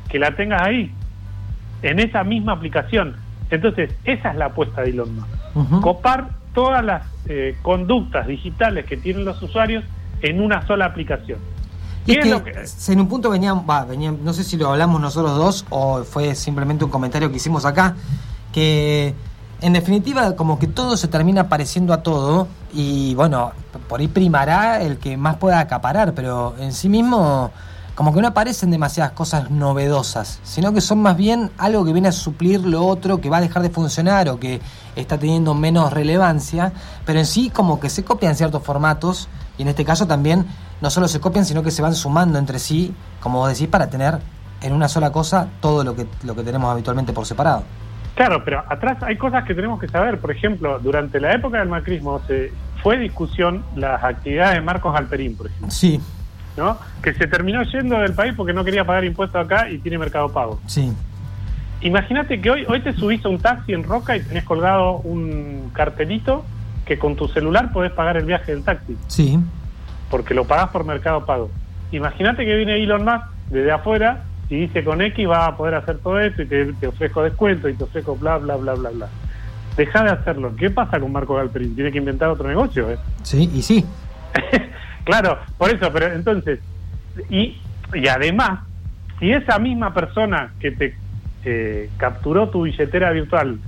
Que 0.09 0.17
la 0.17 0.35
tengas 0.35 0.63
ahí, 0.63 0.91
en 1.83 1.99
esa 1.99 2.23
misma 2.23 2.53
aplicación. 2.53 3.15
Entonces, 3.51 3.91
esa 4.05 4.31
es 4.31 4.37
la 4.37 4.45
apuesta 4.45 4.81
de 4.81 4.89
Elon 4.89 5.17
Musk. 5.17 5.81
Copar 5.81 6.29
todas 6.55 6.83
las 6.83 7.03
eh, 7.27 7.55
conductas 7.61 8.25
digitales 8.25 8.85
que 8.85 8.97
tienen 8.97 9.23
los 9.23 9.39
usuarios 9.43 9.83
en 10.23 10.41
una 10.41 10.65
sola 10.65 10.85
aplicación. 10.85 11.37
Y 12.07 12.17
es 12.17 12.25
que, 12.25 12.91
en 12.91 12.99
un 13.01 13.07
punto 13.07 13.29
venían, 13.29 13.67
va, 13.69 13.85
venían, 13.85 14.17
no 14.23 14.33
sé 14.33 14.43
si 14.43 14.57
lo 14.57 14.71
hablamos 14.71 14.99
nosotros 14.99 15.37
dos 15.37 15.63
o 15.69 16.03
fue 16.03 16.33
simplemente 16.33 16.83
un 16.83 16.89
comentario 16.89 17.29
que 17.29 17.37
hicimos 17.37 17.65
acá, 17.65 17.95
que 18.51 19.13
en 19.61 19.73
definitiva 19.73 20.35
como 20.35 20.59
que 20.59 20.67
todo 20.67 20.97
se 20.97 21.07
termina 21.07 21.49
pareciendo 21.49 21.93
a 21.93 22.03
todo 22.03 22.47
y 22.73 23.15
bueno, 23.15 23.51
por 23.87 23.99
ahí 23.99 24.07
primará 24.07 24.81
el 24.81 24.97
que 24.97 25.17
más 25.17 25.37
pueda 25.37 25.59
acaparar, 25.59 26.13
pero 26.13 26.55
en 26.59 26.73
sí 26.73 26.89
mismo 26.89 27.51
como 27.95 28.13
que 28.13 28.21
no 28.21 28.27
aparecen 28.27 28.71
demasiadas 28.71 29.13
cosas 29.13 29.49
novedosas, 29.49 30.39
sino 30.43 30.73
que 30.73 30.81
son 30.81 31.01
más 31.01 31.15
bien 31.15 31.49
algo 31.57 31.85
que 31.85 31.93
viene 31.93 32.09
a 32.09 32.11
suplir 32.11 32.59
lo 32.59 32.85
otro, 32.85 33.21
que 33.21 33.29
va 33.29 33.37
a 33.37 33.41
dejar 33.41 33.63
de 33.63 33.69
funcionar 33.69 34.27
o 34.27 34.37
que 34.37 34.59
está 34.97 35.17
teniendo 35.17 35.53
menos 35.53 35.93
relevancia, 35.93 36.73
pero 37.05 37.19
en 37.19 37.25
sí 37.25 37.49
como 37.49 37.79
que 37.79 37.89
se 37.89 38.03
copian 38.03 38.35
ciertos 38.35 38.61
formatos 38.63 39.29
y 39.57 39.61
en 39.61 39.69
este 39.69 39.85
caso 39.85 40.05
también 40.05 40.45
no 40.81 40.89
solo 40.89 41.07
se 41.07 41.21
copian, 41.21 41.45
sino 41.45 41.63
que 41.63 41.71
se 41.71 41.81
van 41.81 41.95
sumando 41.95 42.37
entre 42.37 42.59
sí, 42.59 42.93
como 43.21 43.39
vos 43.39 43.49
decís, 43.49 43.69
para 43.69 43.89
tener 43.89 44.19
en 44.61 44.73
una 44.73 44.89
sola 44.89 45.13
cosa 45.13 45.47
todo 45.61 45.85
lo 45.85 45.95
que, 45.95 46.05
lo 46.23 46.35
que 46.35 46.43
tenemos 46.43 46.69
habitualmente 46.69 47.13
por 47.13 47.25
separado. 47.25 47.63
Claro, 48.15 48.43
pero 48.45 48.63
atrás 48.69 49.03
hay 49.03 49.17
cosas 49.17 49.43
que 49.43 49.53
tenemos 49.53 49.79
que 49.79 49.87
saber. 49.87 50.19
Por 50.19 50.31
ejemplo, 50.31 50.79
durante 50.79 51.19
la 51.19 51.33
época 51.33 51.59
del 51.59 51.67
macrismo 51.67 52.21
se 52.25 52.51
fue 52.81 52.97
discusión 52.97 53.63
las 53.75 54.03
actividades 54.03 54.55
de 54.55 54.61
Marcos 54.61 54.95
Alperín, 54.95 55.35
por 55.35 55.47
ejemplo. 55.47 55.69
Sí. 55.69 55.99
¿No? 56.55 56.77
Que 57.01 57.13
se 57.13 57.27
terminó 57.27 57.63
yendo 57.63 57.99
del 57.99 58.13
país 58.13 58.33
porque 58.37 58.53
no 58.53 58.63
quería 58.63 58.85
pagar 58.85 59.03
impuestos 59.03 59.43
acá 59.43 59.69
y 59.69 59.79
tiene 59.79 59.97
mercado 59.97 60.29
pago. 60.29 60.61
Sí. 60.65 60.93
Imagínate 61.81 62.39
que 62.39 62.49
hoy, 62.49 62.65
hoy 62.69 62.79
te 62.79 62.93
subiste 62.93 63.27
a 63.27 63.31
un 63.31 63.39
taxi 63.39 63.73
en 63.73 63.83
Roca 63.83 64.15
y 64.15 64.21
tenés 64.21 64.45
colgado 64.45 64.97
un 64.99 65.69
cartelito 65.73 66.45
que 66.85 66.97
con 66.97 67.17
tu 67.17 67.27
celular 67.27 67.73
podés 67.73 67.91
pagar 67.91 68.15
el 68.15 68.25
viaje 68.25 68.53
del 68.53 68.63
taxi. 68.63 68.95
Sí. 69.07 69.37
Porque 70.09 70.33
lo 70.33 70.45
pagás 70.45 70.69
por 70.69 70.85
mercado 70.85 71.25
pago. 71.25 71.51
Imagínate 71.91 72.45
que 72.45 72.55
viene 72.55 72.81
Elon 72.81 73.03
Musk 73.03 73.25
desde 73.49 73.71
afuera 73.71 74.23
y 74.49 74.55
dice 74.61 74.83
con 74.83 75.01
X 75.01 75.27
va 75.27 75.47
a 75.47 75.57
poder 75.57 75.75
hacer 75.75 75.97
todo 75.99 76.19
esto 76.19 76.43
y 76.43 76.45
te, 76.45 76.87
ofrezco 76.87 77.23
descuento 77.23 77.67
y 77.67 77.73
te 77.73 77.83
ofrezco 77.83 78.15
bla, 78.15 78.37
bla, 78.37 78.55
bla, 78.55 78.73
bla, 78.73 78.89
bla. 78.91 79.07
Deja 79.75 80.03
de 80.03 80.11
hacerlo. 80.11 80.55
¿Qué 80.55 80.69
pasa 80.69 80.99
con 80.99 81.11
Marco 81.11 81.35
Galperín? 81.35 81.75
Tiene 81.75 81.91
que 81.91 81.97
inventar 81.97 82.29
otro 82.29 82.47
negocio, 82.47 82.89
¿eh? 82.91 82.97
Sí, 83.23 83.49
y 83.53 83.61
sí. 83.61 83.85
claro, 85.03 85.39
por 85.57 85.69
eso, 85.69 85.91
pero 85.91 86.13
entonces, 86.13 86.59
y, 87.29 87.57
y 87.93 88.07
además, 88.07 88.61
si 89.19 89.31
esa 89.31 89.59
misma 89.59 89.93
persona 89.93 90.53
que 90.59 90.71
te 90.71 90.95
eh, 91.43 91.89
capturó 91.97 92.49
tu 92.49 92.63
billetera 92.63 93.11
virtual 93.11 93.59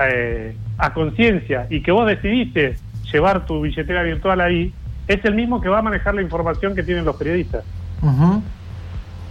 eh, 0.00 0.56
a 0.78 0.94
conciencia 0.94 1.66
y 1.68 1.82
que 1.82 1.92
vos 1.92 2.06
decidiste 2.06 2.76
llevar 3.12 3.44
tu 3.46 3.60
billetera 3.60 4.02
virtual 4.02 4.40
ahí, 4.40 4.72
es 5.06 5.24
el 5.24 5.34
mismo 5.34 5.60
que 5.60 5.68
va 5.68 5.80
a 5.80 5.82
manejar 5.82 6.14
la 6.14 6.22
información 6.22 6.74
que 6.74 6.82
tienen 6.82 7.04
los 7.04 7.16
periodistas 7.16 7.64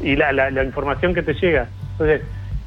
y 0.03 0.15
la, 0.15 0.31
la, 0.31 0.63
información 0.63 1.13
que 1.13 1.21
te 1.21 1.33
llega. 1.33 1.67
Entonces, 1.93 2.21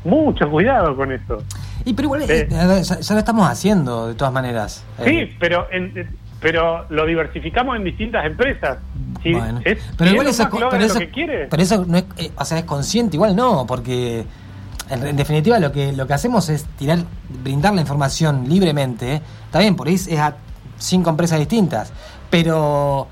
mucho 0.05 0.51
cuidado 0.51 0.96
con 0.96 1.12
esto. 1.12 1.42
Y 1.85 1.94
pero 1.94 2.07
igual, 2.07 2.31
eh, 2.31 2.49
ya, 2.51 2.64
lo 2.66 3.18
estamos 3.18 3.49
haciendo 3.49 4.09
de 4.09 4.14
todas 4.14 4.33
maneras. 4.33 4.85
Sí, 5.05 5.18
eh. 5.18 5.37
pero 5.38 5.66
pero 6.40 6.87
lo 6.90 7.07
diversificamos 7.07 7.77
en 7.77 7.85
distintas 7.85 8.25
empresas. 8.25 8.79
pero 9.22 10.11
igual 10.11 10.27
eso, 10.27 10.49
pero 10.51 10.85
eso, 10.85 10.99
que 10.99 11.11
quiere. 11.11 11.46
Pero 11.46 11.62
eso 11.62 11.85
no 11.87 11.99
es, 11.99 12.05
eh, 12.18 12.31
o 12.37 12.44
sea, 12.44 12.59
es 12.59 12.64
consciente, 12.64 13.16
igual 13.16 13.35
no, 13.35 13.66
porque 13.66 14.25
en, 14.90 15.16
definitiva 15.16 15.59
lo 15.59 15.72
que 15.72 15.92
lo 15.92 16.07
que 16.07 16.14
hacemos 16.14 16.49
es 16.49 16.64
tirar, 16.77 16.99
brindar 17.42 17.75
la 17.75 17.81
información 17.81 18.49
libremente. 18.49 19.20
Está 19.46 19.61
bien, 19.61 19.77
por 19.77 19.88
ahí 19.88 19.94
es 19.94 20.18
a 20.18 20.37
cinco 20.79 21.11
empresas 21.11 21.38
distintas, 21.38 21.92
pero 22.31 23.09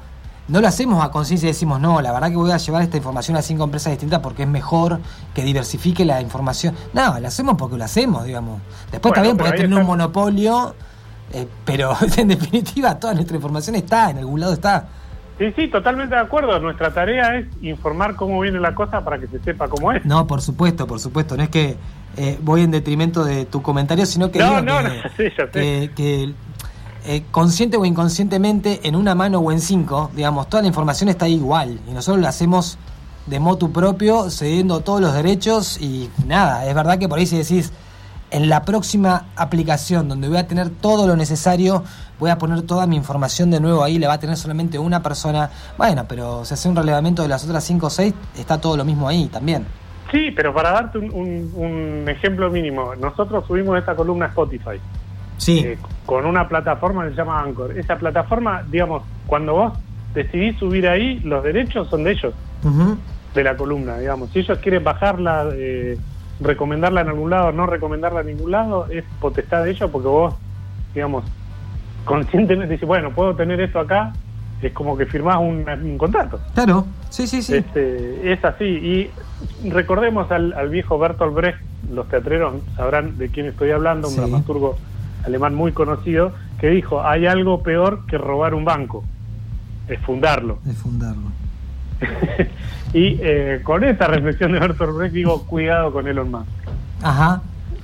no 0.49 0.61
lo 0.61 0.69
hacemos 0.69 1.03
a 1.05 1.11
conciencia 1.11 1.47
y 1.47 1.53
decimos, 1.53 1.81
no, 1.81 2.03
la 2.03 2.13
verdad 2.13 2.31
que 2.31 2.37
voy 2.37 2.51
a 2.51 2.59
llevar 2.59 2.83
esta 2.83 2.97
información 2.97 3.37
a 3.37 3.43
cinco 3.43 3.65
empresas 3.65 3.93
distintas 3.93 4.21
porque 4.21 4.43
es 4.43 4.49
mejor 4.49 5.01
que 5.35 5.43
diversifique 5.43 6.05
la 6.05 6.21
información. 6.21 6.75
No, 6.93 7.19
lo 7.19 7.27
hacemos 7.27 7.57
porque 7.57 7.77
lo 7.77 7.85
hacemos, 7.85 8.25
digamos. 8.25 8.61
Después 8.91 9.15
también 9.15 9.37
podés 9.37 9.55
tener 9.55 9.79
un 9.79 9.87
monopolio, 9.87 10.75
eh, 11.33 11.47
pero 11.65 11.97
en 12.17 12.29
definitiva 12.29 12.99
toda 12.99 13.15
nuestra 13.15 13.37
información 13.37 13.77
está, 13.77 14.11
en 14.11 14.19
algún 14.19 14.41
lado 14.41 14.53
está. 14.53 14.87
Sí, 15.39 15.53
sí, 15.57 15.69
totalmente 15.69 16.15
de 16.15 16.21
acuerdo. 16.21 16.61
Nuestra 16.61 16.93
tarea 16.93 17.37
es 17.37 17.47
informar 17.61 18.15
cómo 18.15 18.39
viene 18.41 18.61
la 18.61 18.75
cosa 18.75 19.03
para 19.03 19.19
que 19.19 19.27
se 19.27 19.41
sepa 19.41 19.67
cómo 19.67 19.91
es. 19.91 20.05
No, 20.05 20.27
por 20.29 20.41
supuesto, 20.41 20.87
por 20.87 21.01
supuesto. 21.01 21.37
No 21.37 21.43
es 21.43 21.49
que 21.49 21.77
eh, 22.17 22.39
voy 22.41 22.63
en 22.63 22.71
detrimento 22.71 23.25
de 23.25 23.45
tu 23.45 23.61
comentario, 23.61 24.07
sino 24.07 24.31
que, 24.31 24.39
no, 24.39 24.63
no, 24.63 24.81
no, 24.83 24.91
sí, 25.17 25.25
que, 25.53 25.91
que 25.97 26.33
eh, 27.05 27.25
consciente 27.31 27.77
o 27.77 27.85
inconscientemente, 27.85 28.81
en 28.85 28.97
una 28.97 29.15
mano 29.15 29.39
o 29.39 29.53
en 29.53 29.61
cinco, 29.61 30.11
digamos, 30.15 30.49
toda 30.49 30.63
la 30.63 30.69
información 30.69 31.09
está 31.09 31.29
igual. 31.29 31.81
Y 31.89 31.93
nosotros 31.93 32.21
lo 32.23 32.29
hacemos 32.29 32.79
de 33.27 33.41
motu 33.41 33.73
propio, 33.73 34.31
cediendo 34.31 34.81
todos 34.81 35.01
los 35.01 35.15
derechos 35.15 35.81
y 35.81 36.11
nada, 36.27 36.67
es 36.67 36.75
verdad 36.75 36.99
que 36.99 37.09
por 37.09 37.19
ahí 37.19 37.27
si 37.27 37.39
decís, 37.39 37.73
en 38.31 38.49
la 38.49 38.65
próxima 38.65 39.27
aplicación 39.37 40.09
donde 40.09 40.29
voy 40.29 40.39
a 40.39 40.49
tener 40.49 40.69
todo 40.69 41.07
lo 41.07 41.17
necesario, 41.17 41.85
voy 42.19 42.31
a 42.31 42.39
poner 42.39 42.63
toda 42.63 42.87
mi 42.87 42.97
información 42.97 43.51
de 43.51 43.61
nuevo 43.61 43.85
ahí, 43.85 43.99
le 43.99 44.07
va 44.07 44.15
a 44.15 44.19
tener 44.19 44.37
solamente 44.37 44.79
una 44.79 45.03
persona. 45.03 45.51
Bueno, 45.79 46.05
pero 46.09 46.45
si 46.45 46.55
hace 46.55 46.69
un 46.69 46.77
relevamiento 46.77 47.23
de 47.23 47.29
las 47.29 47.45
otras 47.45 47.65
cinco 47.65 47.87
o 47.87 47.91
seis, 47.91 48.13
está 48.37 48.61
todo 48.61 48.77
lo 48.77 48.85
mismo 48.85 49.07
ahí 49.09 49.27
también. 49.27 49.65
Sí, 50.11 50.31
pero 50.33 50.53
para 50.53 50.73
darte 50.73 50.99
un, 50.99 51.53
un 51.55 52.09
ejemplo 52.09 52.51
mínimo, 52.51 52.95
nosotros 52.97 53.45
subimos 53.47 53.79
esta 53.79 53.95
columna 53.95 54.27
a 54.27 54.29
Spotify. 54.29 54.81
Sí. 55.45 55.59
Eh, 55.59 55.79
con 56.07 56.25
una 56.25 56.49
plataforma 56.49 57.05
que 57.05 57.11
se 57.11 57.17
llama 57.17 57.43
Anchor. 57.43 57.77
Esa 57.77 57.97
plataforma, 57.97 58.65
digamos, 58.71 59.03
cuando 59.27 59.53
vos 59.53 59.73
decidís 60.15 60.59
subir 60.59 60.89
ahí, 60.89 61.21
los 61.21 61.45
derechos 61.45 61.91
son 61.91 62.05
de 62.05 62.13
ellos, 62.13 62.33
de 63.35 63.45
la 63.45 63.55
columna, 63.55 63.99
digamos. 63.99 64.31
Si 64.31 64.39
ellos 64.39 64.59
quieren 64.61 64.83
bajarla, 64.83 65.51
eh, 65.53 65.99
recomendarla 66.41 67.03
en 67.03 67.09
algún 67.09 67.29
lado, 67.29 67.53
no 67.53 67.67
recomendarla 67.67 68.23
en 68.23 68.29
ningún 68.29 68.53
lado, 68.53 68.87
es 68.87 69.05
potestad 69.21 69.65
de 69.65 69.73
ellos 69.73 69.91
porque 69.91 70.09
vos, 70.09 70.35
digamos, 70.95 71.25
conscientemente 72.07 72.73
dices, 72.73 72.89
bueno, 72.89 73.11
puedo 73.11 73.35
tener 73.37 73.61
esto 73.61 73.81
acá, 73.81 74.15
es 74.63 74.73
como 74.73 74.97
que 74.97 75.05
firmás 75.05 75.41
un, 75.41 75.99
contrato. 75.99 76.41
Claro, 76.55 76.87
sí, 77.11 77.27
sí, 77.27 77.43
sí. 77.43 77.57
Este, 77.57 78.33
es 78.33 78.43
así. 78.43 78.65
Y 78.65 79.11
recordemos 79.69 80.31
al, 80.31 80.71
viejo 80.71 80.99
Bertolt 80.99 81.35
Brecht, 81.35 81.59
los 81.93 82.09
teatreros 82.09 82.63
sabrán 82.77 83.19
de 83.19 83.29
quién 83.29 83.45
estoy 83.45 83.73
hablando, 83.73 84.09
un 84.09 84.17
dramaturgo 84.17 84.79
alemán 85.27 85.55
muy 85.55 85.73
conocido, 85.73 86.33
que 86.61 86.71
dijo, 86.71 87.05
hay 87.05 87.27
algo 87.27 87.63
peor 87.63 88.07
que 88.07 88.19
robar 88.19 88.55
un 88.55 88.65
banco, 88.65 89.05
es 89.89 90.01
fundarlo. 90.01 90.59
Es 90.69 90.77
fundarlo. 90.79 91.31
y 92.93 93.19
eh, 93.21 93.61
con 93.63 93.85
esta 93.85 94.07
reflexión 94.07 94.53
de 94.53 94.59
Bertolt 94.59 94.97
Brecht 94.97 95.15
digo, 95.15 95.47
cuidado 95.47 95.93
con 95.93 96.07
Elon 96.09 96.31
Musk. 96.31 96.49
Ajá. 97.03 97.43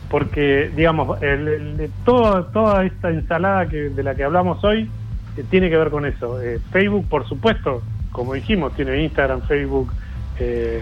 Porque, 0.09 0.71
digamos, 0.75 1.23
el, 1.23 1.91
todo, 2.05 2.45
toda 2.47 2.85
esta 2.85 3.11
ensalada 3.11 3.67
que, 3.67 3.91
de 3.91 4.03
la 4.03 4.15
que 4.15 4.25
hablamos 4.25 4.63
hoy 4.65 4.91
eh, 5.37 5.45
tiene 5.49 5.71
que 5.71 5.77
ver 5.77 5.91
con 5.91 6.05
eso. 6.05 6.41
Eh, 6.43 6.59
Facebook, 6.71 7.07
por 7.09 7.29
supuesto, 7.29 7.83
como 8.11 8.35
dijimos, 8.35 8.75
tiene 8.75 9.03
Instagram, 9.03 9.43
Facebook, 9.43 9.93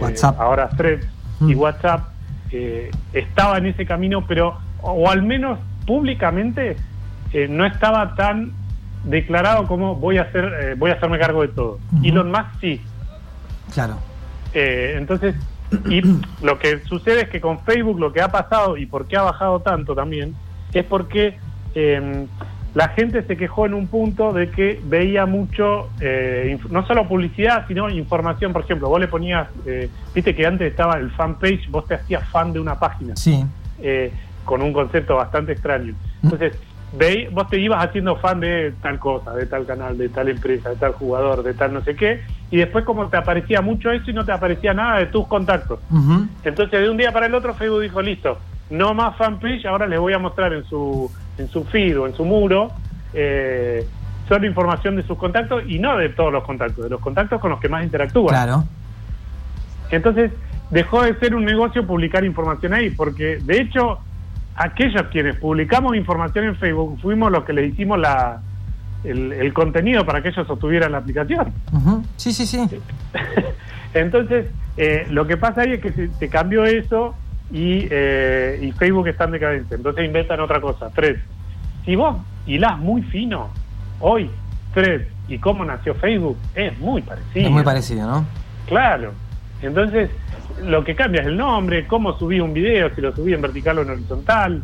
WhatsApp. 0.00 0.40
ahora 0.40 0.68
Threads 0.68 1.06
y 1.40 1.54
mm. 1.54 1.58
WhatsApp. 1.58 2.08
estaba 3.12 3.58
en 3.58 3.66
ese 3.66 3.84
camino, 3.84 4.24
pero, 4.26 4.56
o 4.82 5.10
al 5.10 5.22
menos 5.22 5.58
públicamente 5.88 6.76
eh, 7.32 7.48
no 7.48 7.64
estaba 7.64 8.14
tan 8.14 8.52
declarado 9.04 9.66
como 9.66 9.96
voy 9.96 10.18
a 10.18 10.22
hacer, 10.22 10.44
eh, 10.60 10.74
voy 10.76 10.90
a 10.90 10.94
hacerme 10.94 11.18
cargo 11.18 11.40
de 11.40 11.48
todo. 11.48 11.78
Elon 12.04 12.30
Musk 12.30 12.60
sí. 12.60 12.80
Claro. 13.72 13.96
Eh, 14.52 14.96
entonces, 14.98 15.34
y 15.88 16.02
lo 16.42 16.58
que 16.58 16.80
sucede 16.80 17.22
es 17.22 17.30
que 17.30 17.40
con 17.40 17.60
Facebook 17.60 17.98
lo 17.98 18.12
que 18.12 18.20
ha 18.20 18.28
pasado 18.28 18.76
y 18.76 18.84
por 18.84 19.06
qué 19.06 19.16
ha 19.16 19.22
bajado 19.22 19.60
tanto 19.60 19.94
también 19.94 20.34
es 20.74 20.84
porque 20.84 21.38
em, 21.74 22.26
la 22.74 22.88
gente 22.88 23.22
se 23.22 23.38
quejó 23.38 23.64
en 23.64 23.72
un 23.72 23.86
punto 23.86 24.34
de 24.34 24.50
que 24.50 24.78
veía 24.84 25.24
mucho, 25.24 25.88
no 26.68 26.86
solo 26.86 27.08
publicidad, 27.08 27.66
sino 27.66 27.88
información. 27.88 28.52
Por 28.52 28.62
ejemplo, 28.62 28.90
vos 28.90 29.00
le 29.00 29.08
ponías, 29.08 29.48
viste 30.14 30.34
que 30.34 30.46
antes 30.46 30.70
estaba 30.70 30.98
el 30.98 31.10
fanpage, 31.12 31.70
vos 31.70 31.86
te 31.86 31.94
hacías 31.94 32.28
fan 32.28 32.52
de 32.52 32.60
una 32.60 32.78
página. 32.78 33.16
Sí. 33.16 33.42
Con 34.48 34.62
un 34.62 34.72
concepto 34.72 35.16
bastante 35.16 35.52
extraño. 35.52 35.94
Entonces, 36.22 36.58
vos 37.32 37.48
te 37.50 37.60
ibas 37.60 37.84
haciendo 37.84 38.16
fan 38.16 38.40
de 38.40 38.72
tal 38.82 38.98
cosa, 38.98 39.34
de 39.34 39.44
tal 39.44 39.66
canal, 39.66 39.98
de 39.98 40.08
tal 40.08 40.30
empresa, 40.30 40.70
de 40.70 40.76
tal 40.76 40.92
jugador, 40.92 41.42
de 41.42 41.52
tal 41.52 41.74
no 41.74 41.82
sé 41.82 41.94
qué, 41.94 42.22
y 42.50 42.56
después 42.56 42.86
como 42.86 43.06
te 43.08 43.18
aparecía 43.18 43.60
mucho 43.60 43.90
eso 43.90 44.10
y 44.10 44.14
no 44.14 44.24
te 44.24 44.32
aparecía 44.32 44.72
nada 44.72 45.00
de 45.00 45.06
tus 45.06 45.26
contactos. 45.26 45.80
Entonces 46.44 46.80
de 46.80 46.88
un 46.88 46.96
día 46.96 47.12
para 47.12 47.26
el 47.26 47.34
otro 47.34 47.52
Facebook 47.52 47.82
dijo, 47.82 48.00
listo, 48.00 48.38
no 48.70 48.94
más 48.94 49.16
fanpage, 49.18 49.66
ahora 49.66 49.86
les 49.86 50.00
voy 50.00 50.14
a 50.14 50.18
mostrar 50.18 50.54
en 50.54 50.64
su, 50.64 51.12
en 51.36 51.48
su 51.48 51.64
feed 51.64 52.00
o 52.00 52.06
en 52.06 52.14
su 52.14 52.24
muro 52.24 52.70
eh, 53.12 53.86
solo 54.26 54.46
información 54.46 54.96
de 54.96 55.02
sus 55.02 55.18
contactos 55.18 55.64
y 55.66 55.78
no 55.78 55.94
de 55.98 56.08
todos 56.08 56.32
los 56.32 56.42
contactos, 56.42 56.84
de 56.84 56.90
los 56.90 57.00
contactos 57.00 57.38
con 57.38 57.50
los 57.50 57.60
que 57.60 57.68
más 57.68 57.84
interactúan. 57.84 58.28
Claro. 58.28 58.64
Entonces 59.90 60.32
dejó 60.70 61.02
de 61.02 61.14
ser 61.18 61.34
un 61.34 61.44
negocio 61.44 61.86
publicar 61.86 62.24
información 62.24 62.72
ahí, 62.72 62.88
porque 62.88 63.40
de 63.42 63.60
hecho 63.60 63.98
aquellos 64.58 65.02
quienes 65.12 65.36
publicamos 65.36 65.96
información 65.96 66.46
en 66.46 66.56
Facebook 66.56 67.00
fuimos 67.00 67.30
los 67.30 67.44
que 67.44 67.52
le 67.52 67.66
hicimos 67.66 67.98
la, 67.98 68.40
el, 69.04 69.52
contenido 69.52 70.04
para 70.04 70.20
que 70.20 70.28
ellos 70.28 70.48
obtuvieran 70.50 70.92
la 70.92 70.98
aplicación. 70.98 71.52
Sí, 72.16 72.32
sí, 72.32 72.44
sí. 72.44 72.68
Entonces, 73.94 74.46
eh, 74.76 75.06
lo 75.10 75.26
que 75.26 75.36
pasa 75.36 75.62
ahí 75.62 75.74
es 75.74 75.80
que 75.80 76.08
se, 76.18 76.28
cambió 76.28 76.64
eso 76.64 77.14
y, 77.52 77.86
eh, 77.90 78.58
y, 78.62 78.72
Facebook 78.72 79.06
está 79.06 79.24
en 79.24 79.30
decadencia. 79.32 79.76
Entonces 79.76 80.04
inventan 80.04 80.40
otra 80.40 80.60
cosa. 80.60 80.90
Tres, 80.94 81.18
si 81.84 81.94
vos 81.94 82.16
hilás 82.46 82.78
muy 82.78 83.02
fino, 83.02 83.48
hoy, 84.00 84.28
tres, 84.74 85.06
y 85.28 85.38
cómo 85.38 85.64
nació 85.64 85.94
Facebook, 85.94 86.36
es 86.54 86.76
muy 86.78 87.00
parecido. 87.02 87.46
Es 87.46 87.50
muy 87.52 87.62
parecido, 87.62 88.06
¿no? 88.08 88.26
Claro. 88.66 89.12
Entonces, 89.62 90.10
lo 90.64 90.84
que 90.84 90.94
cambia 90.94 91.22
es 91.22 91.26
el 91.26 91.36
nombre, 91.36 91.86
cómo 91.86 92.18
subí 92.18 92.40
un 92.40 92.52
video, 92.52 92.94
si 92.94 93.00
lo 93.00 93.14
subí 93.14 93.34
en 93.34 93.42
vertical 93.42 93.78
o 93.78 93.82
en 93.82 93.90
horizontal, 93.90 94.62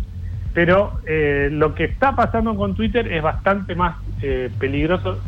pero 0.53 1.01
eh, 1.07 1.49
lo 1.51 1.75
que 1.75 1.85
está 1.85 2.15
pasando 2.15 2.57
con 2.57 2.75
Twitter 2.75 3.13
es 3.13 3.23
bastante 3.23 3.75
más 3.75 3.97
eh, 4.23 4.51
peligroso 4.59 5.19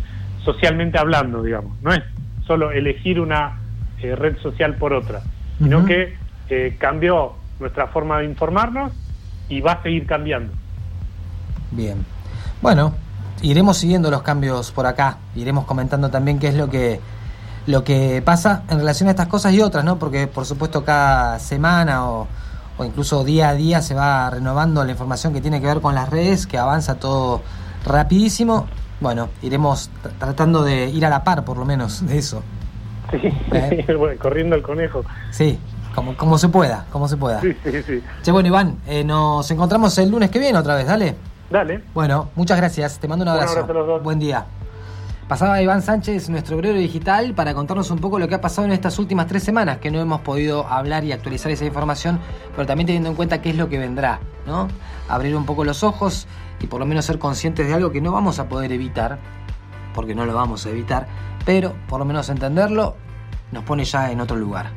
socialmente 0.44 0.98
hablando, 0.98 1.42
digamos. 1.42 1.81
No 1.83 1.92
es 1.92 2.02
solo 2.46 2.70
elegir 2.70 3.20
una 3.20 3.59
eh, 4.00 4.14
red 4.14 4.38
social 4.38 4.74
por 4.74 4.92
otra, 4.92 5.22
sino 5.59 5.85
que 5.85 6.14
cambió 6.79 7.33
nuestra 7.59 7.88
forma 7.88 8.18
de 8.20 8.26
informarnos 8.26 8.92
y 9.48 9.61
va 9.61 9.72
a 9.72 9.83
seguir 9.83 10.07
cambiando. 10.07 10.52
Bien. 11.72 12.05
Bueno, 12.62 12.94
iremos 13.42 13.79
siguiendo 13.79 14.11
los 14.11 14.22
cambios 14.22 14.70
por 14.70 14.87
acá, 14.87 15.18
iremos 15.35 15.64
comentando 15.64 16.11
también 16.11 16.38
qué 16.38 16.48
es 16.48 16.55
lo 16.55 16.70
que 16.70 17.00
lo 17.66 17.85
que 17.85 18.22
pasa 18.24 18.62
en 18.70 18.79
relación 18.79 19.09
a 19.09 19.11
estas 19.11 19.26
cosas 19.26 19.52
y 19.52 19.61
otras, 19.61 19.85
¿no? 19.85 19.98
Porque 19.98 20.26
por 20.26 20.46
supuesto 20.46 20.85
cada 20.85 21.38
semana 21.38 22.09
o, 22.09 22.29
incluso 22.85 23.24
día 23.24 23.50
a 23.50 23.55
día 23.55 23.83
se 23.83 23.94
va 23.94 24.31
renovando 24.31 24.85
la 24.85 24.90
información 24.90 25.33
que 25.33 25.40
tiene 25.40 25.61
que 25.61 25.66
ver 25.66 25.81
con 25.81 25.94
las 25.94 26.09
redes, 26.11 26.46
que 26.46 26.59
avanza 26.59 26.96
todo 26.96 27.42
rapidísimo. 27.85 28.66
Bueno, 29.00 29.29
iremos 29.42 29.90
tratando 30.18 30.62
de 30.62 30.88
ir 30.88 31.05
a 31.05 31.11
la 31.11 31.24
par 31.24 31.44
por 31.44 31.57
lo 31.59 31.64
menos 31.64 32.07
de 32.07 32.18
eso. 32.18 32.42
Sí, 33.11 33.18
¿Eh? 33.52 33.87
corriendo 34.20 34.57
el 34.57 34.62
conejo. 34.62 35.05
Sí, 35.31 35.59
como, 35.94 36.16
como 36.16 36.38
se 36.38 36.48
pueda, 36.48 36.87
como 36.90 37.09
se 37.09 37.16
pueda. 37.16 37.40
Sí, 37.40 37.57
sí, 37.64 37.83
sí. 37.83 38.02
Che, 38.22 38.31
bueno, 38.31 38.48
Iván, 38.48 38.79
eh, 38.87 39.05
nos 39.05 39.50
encontramos 39.50 39.96
el 39.98 40.11
lunes 40.11 40.31
que 40.31 40.38
viene 40.38 40.59
otra 40.59 40.74
vez, 40.74 40.87
dale. 40.87 41.16
Dale. 41.50 41.83
Bueno, 41.94 42.31
muchas 42.35 42.57
gracias, 42.57 42.98
te 42.98 43.09
mando 43.09 43.24
un 43.24 43.29
abrazo. 43.29 43.52
Un 43.52 43.59
abrazo 43.59 43.72
a 43.72 43.74
los 43.74 43.87
dos. 43.87 44.02
Buen 44.02 44.18
día. 44.18 44.46
Pasaba 45.29 45.61
Iván 45.61 45.83
Sánchez, 45.83 46.29
nuestro 46.29 46.57
obrero 46.57 46.79
digital, 46.79 47.35
para 47.35 47.53
contarnos 47.53 47.91
un 47.91 47.99
poco 47.99 48.21
lo 48.21 48.29
que 48.29 48.37
ha 48.37 48.41
pasado 48.41 48.65
en 48.65 48.73
estas 48.73 48.97
últimas 49.01 49.27
tres 49.27 49.43
semanas, 49.43 49.79
que 49.79 49.91
no 49.91 50.01
hemos 50.01 50.21
podido 50.21 50.69
hablar 50.69 51.03
y 51.03 51.11
actualizar 51.11 51.51
esa 51.51 51.65
información, 51.65 52.21
pero 52.55 52.65
también 52.65 52.87
teniendo 52.87 53.09
en 53.09 53.17
cuenta 53.17 53.43
qué 53.43 53.51
es 53.51 53.57
lo 53.57 53.69
que 53.69 53.77
vendrá, 53.77 54.21
¿no? 54.47 54.69
Abrir 55.09 55.35
un 55.35 55.45
poco 55.45 55.65
los 55.65 55.83
ojos 55.83 56.29
y 56.61 56.69
por 56.69 56.79
lo 56.79 56.87
menos 56.87 57.07
ser 57.07 57.19
conscientes 57.19 57.67
de 57.67 57.75
algo 57.75 57.91
que 57.91 58.01
no 58.01 58.12
vamos 58.12 58.39
a 58.39 58.49
poder 58.49 58.71
evitar, 58.71 59.19
porque 59.97 60.15
no 60.15 60.27
lo 60.27 60.33
vamos 60.33 60.65
a 60.65 60.71
evitar, 60.71 61.09
pero 61.45 61.75
por 61.89 61.99
lo 61.99 62.05
menos 62.05 62.29
entenderlo 62.29 62.95
nos 63.51 63.65
pone 63.65 63.85
ya 63.85 64.12
en 64.12 64.21
otro 64.21 64.37
lugar. 64.37 64.71